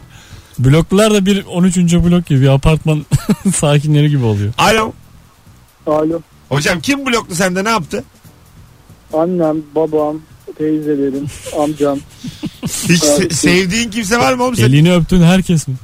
[0.59, 1.77] Bloklar da bir 13.
[1.77, 3.07] blok gibi bir apartman
[3.55, 4.53] sakinleri gibi oluyor.
[4.59, 4.93] Alo.
[5.87, 6.21] Alo.
[6.49, 8.05] Hocam kim bloklu sende ne yaptı?
[9.13, 10.21] Annem, babam,
[10.59, 11.27] teyzelerim,
[11.59, 11.99] amcam.
[12.63, 14.55] Hiç se- sevdiğin kimse var mı oğlum?
[14.59, 15.75] Elini öptüğün herkes mi?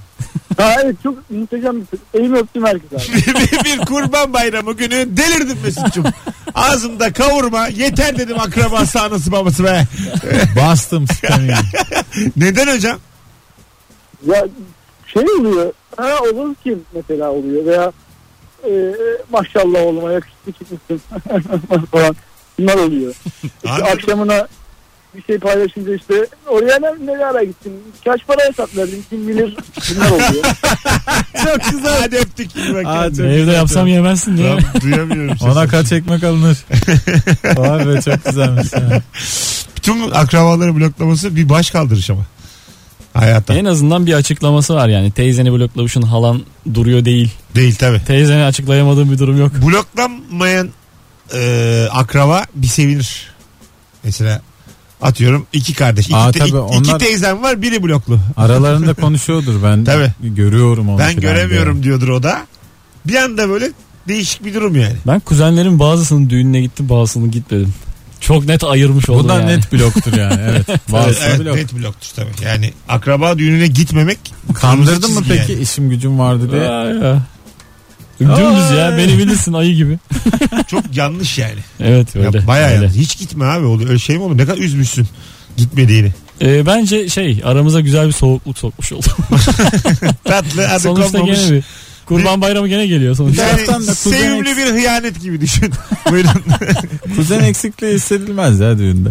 [0.57, 2.20] Ha evet çok muhteşem bir.
[2.20, 3.16] Elimi öptüm herkese abi.
[3.26, 6.04] bir, bir kurban bayramı günü delirdim Mesut'cum.
[6.54, 9.82] Ağzımda kavurma yeter dedim akrabası anası babası be.
[10.57, 11.54] Bastım sistemi.
[12.36, 12.98] Neden hocam?
[14.26, 14.46] Ya
[15.07, 15.72] şey oluyor.
[15.96, 17.92] Ha olur ki mesela oluyor veya
[18.68, 18.94] e,
[19.30, 21.00] maşallah oğluma yakışıklı çıkmışsın
[21.90, 22.16] falan.
[22.59, 23.14] Bunlar oluyor.
[23.44, 23.86] İşte Anladım.
[23.92, 24.48] akşamına
[25.17, 26.14] bir şey paylaşınca işte
[26.47, 27.73] oraya ne, ne ara gittin?
[28.05, 29.05] Kaç para hesap verdin?
[29.11, 29.57] Kim bilir?
[29.95, 30.45] Bunlar oluyor.
[31.45, 32.01] Çok güzel.
[32.01, 32.57] Hadi öptük.
[32.57, 33.17] İyi bak Aa, kendine.
[33.17, 33.55] çok Evde güzel.
[33.55, 34.49] yapsam yemezsin diye.
[34.49, 35.37] Tamam, duyamıyorum.
[35.41, 36.59] Ona kaç ekmek alınır?
[37.57, 38.73] Vay be çok güzelmiş.
[38.73, 39.03] ya.
[39.77, 42.23] Bütün akrabaları bloklaması bir baş kaldırış ama.
[43.14, 43.55] Hayatta.
[43.55, 45.11] En azından bir açıklaması var yani.
[45.11, 46.43] Teyzeni bloklamışsın halan
[46.75, 47.31] duruyor değil.
[47.55, 48.05] Değil tabi.
[48.05, 49.53] Teyzeni açıklayamadığın bir durum yok.
[49.67, 50.71] Bloklanmayan
[51.35, 53.31] e, akraba bir sevinir.
[54.05, 54.41] Mesela
[55.03, 56.07] atıyorum iki kardeş.
[56.07, 58.18] İki, Aa, te- tabii, iki onlar- teyzem var biri bloklu.
[58.36, 59.84] Aralarında konuşuyordur ben.
[59.84, 60.12] Tabii.
[60.22, 60.99] Görüyorum onu.
[60.99, 61.84] Ben filan göremiyorum diye.
[61.84, 62.47] diyordur o da.
[63.07, 63.70] Bir anda böyle
[64.09, 64.97] değişik bir durum yani.
[65.07, 67.74] Ben kuzenlerin bazısının düğününe gittim bazısının gitmedim.
[68.20, 69.47] Çok net ayırmış oldum Bu da yani.
[69.47, 70.40] net bloktur yani.
[70.51, 70.66] Evet.
[70.92, 71.57] Bazısı evet, blok.
[71.57, 72.44] net bloktur tabii.
[72.44, 74.18] Yani akraba düğününe gitmemek
[74.55, 75.62] Kandırdın mı çizgi peki yani.
[75.62, 76.62] işim gücüm vardı diye?
[76.62, 77.22] Aa, ya.
[78.21, 79.99] Dümdüz ya beni bilirsin ayı gibi.
[80.67, 81.61] Çok yanlış yani.
[81.81, 82.39] Evet öyle.
[82.39, 82.85] ya bayağı öyle.
[82.85, 83.01] yanlış.
[83.01, 83.67] Hiç gitme abi.
[83.67, 84.39] Öyle öyle şey mi olur?
[84.39, 85.07] Ne kadar üzmüşsün
[85.57, 86.12] gitmediğini.
[86.43, 89.07] Ee, bence şey aramıza güzel bir soğukluk sokmuş oldu.
[90.25, 91.41] Tatlı adı sonuçta konmamış.
[91.41, 91.64] gene bir
[92.07, 93.43] Kurban bayramı gene geliyor sonuçta.
[93.43, 95.73] Yani taraftan da kuzen sevimli bir hıyanet gibi düşün.
[96.11, 96.31] Buyurun.
[97.17, 99.11] Kuzen eksikliği hissedilmez ya düğünde.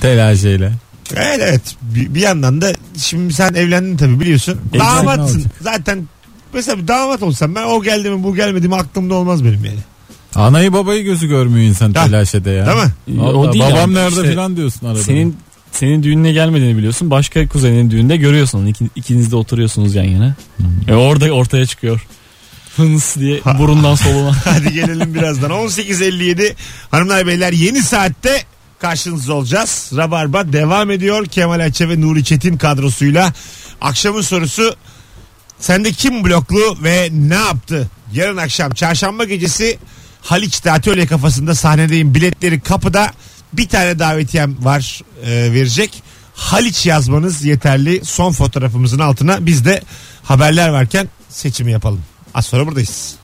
[0.00, 0.72] Telaşeyle.
[1.16, 1.62] evet evet.
[1.82, 4.60] Bir, bir yandan da şimdi sen evlendin tabii biliyorsun.
[4.74, 5.36] E, Damatsın.
[5.36, 5.52] olacak?
[5.60, 6.08] Zaten
[6.56, 9.78] mesela bir damat olsam ben o geldi mi bu gelmedi mi aklımda olmaz benim yani.
[10.34, 12.04] Anayı babayı gözü görmüyor insan Ha.
[12.06, 12.66] telaşede ya.
[12.66, 13.20] Değil mi?
[13.20, 15.02] o Vallahi değil babam ama nerede işte filan diyorsun arada.
[15.02, 15.36] Senin
[15.72, 17.10] senin düğününe gelmediğini biliyorsun.
[17.10, 18.66] Başka kuzenin düğünde görüyorsun.
[18.66, 20.34] İki, ikiniz de oturuyorsunuz yan yana.
[20.88, 22.06] E orada ortaya çıkıyor.
[22.76, 24.32] Hıns diye burundan soluna.
[24.44, 25.50] Hadi gelelim birazdan.
[25.50, 26.54] 18.57
[26.90, 28.44] hanımlar beyler yeni saatte
[28.78, 29.90] karşınızda olacağız.
[29.96, 31.26] Rabarba devam ediyor.
[31.26, 33.32] Kemal Ayça ve Nuri Çetin kadrosuyla.
[33.80, 34.76] Akşamın sorusu
[35.60, 37.90] sende kim bloklu ve ne yaptı?
[38.12, 39.78] Yarın akşam çarşamba gecesi
[40.22, 42.14] Haliç'te atölye kafasında sahnedeyim.
[42.14, 43.12] Biletleri kapıda
[43.52, 46.02] bir tane davetiyem var e, verecek.
[46.34, 48.04] Haliç yazmanız yeterli.
[48.04, 49.82] Son fotoğrafımızın altına biz de
[50.22, 52.02] haberler varken seçimi yapalım.
[52.34, 53.14] Az sonra buradayız.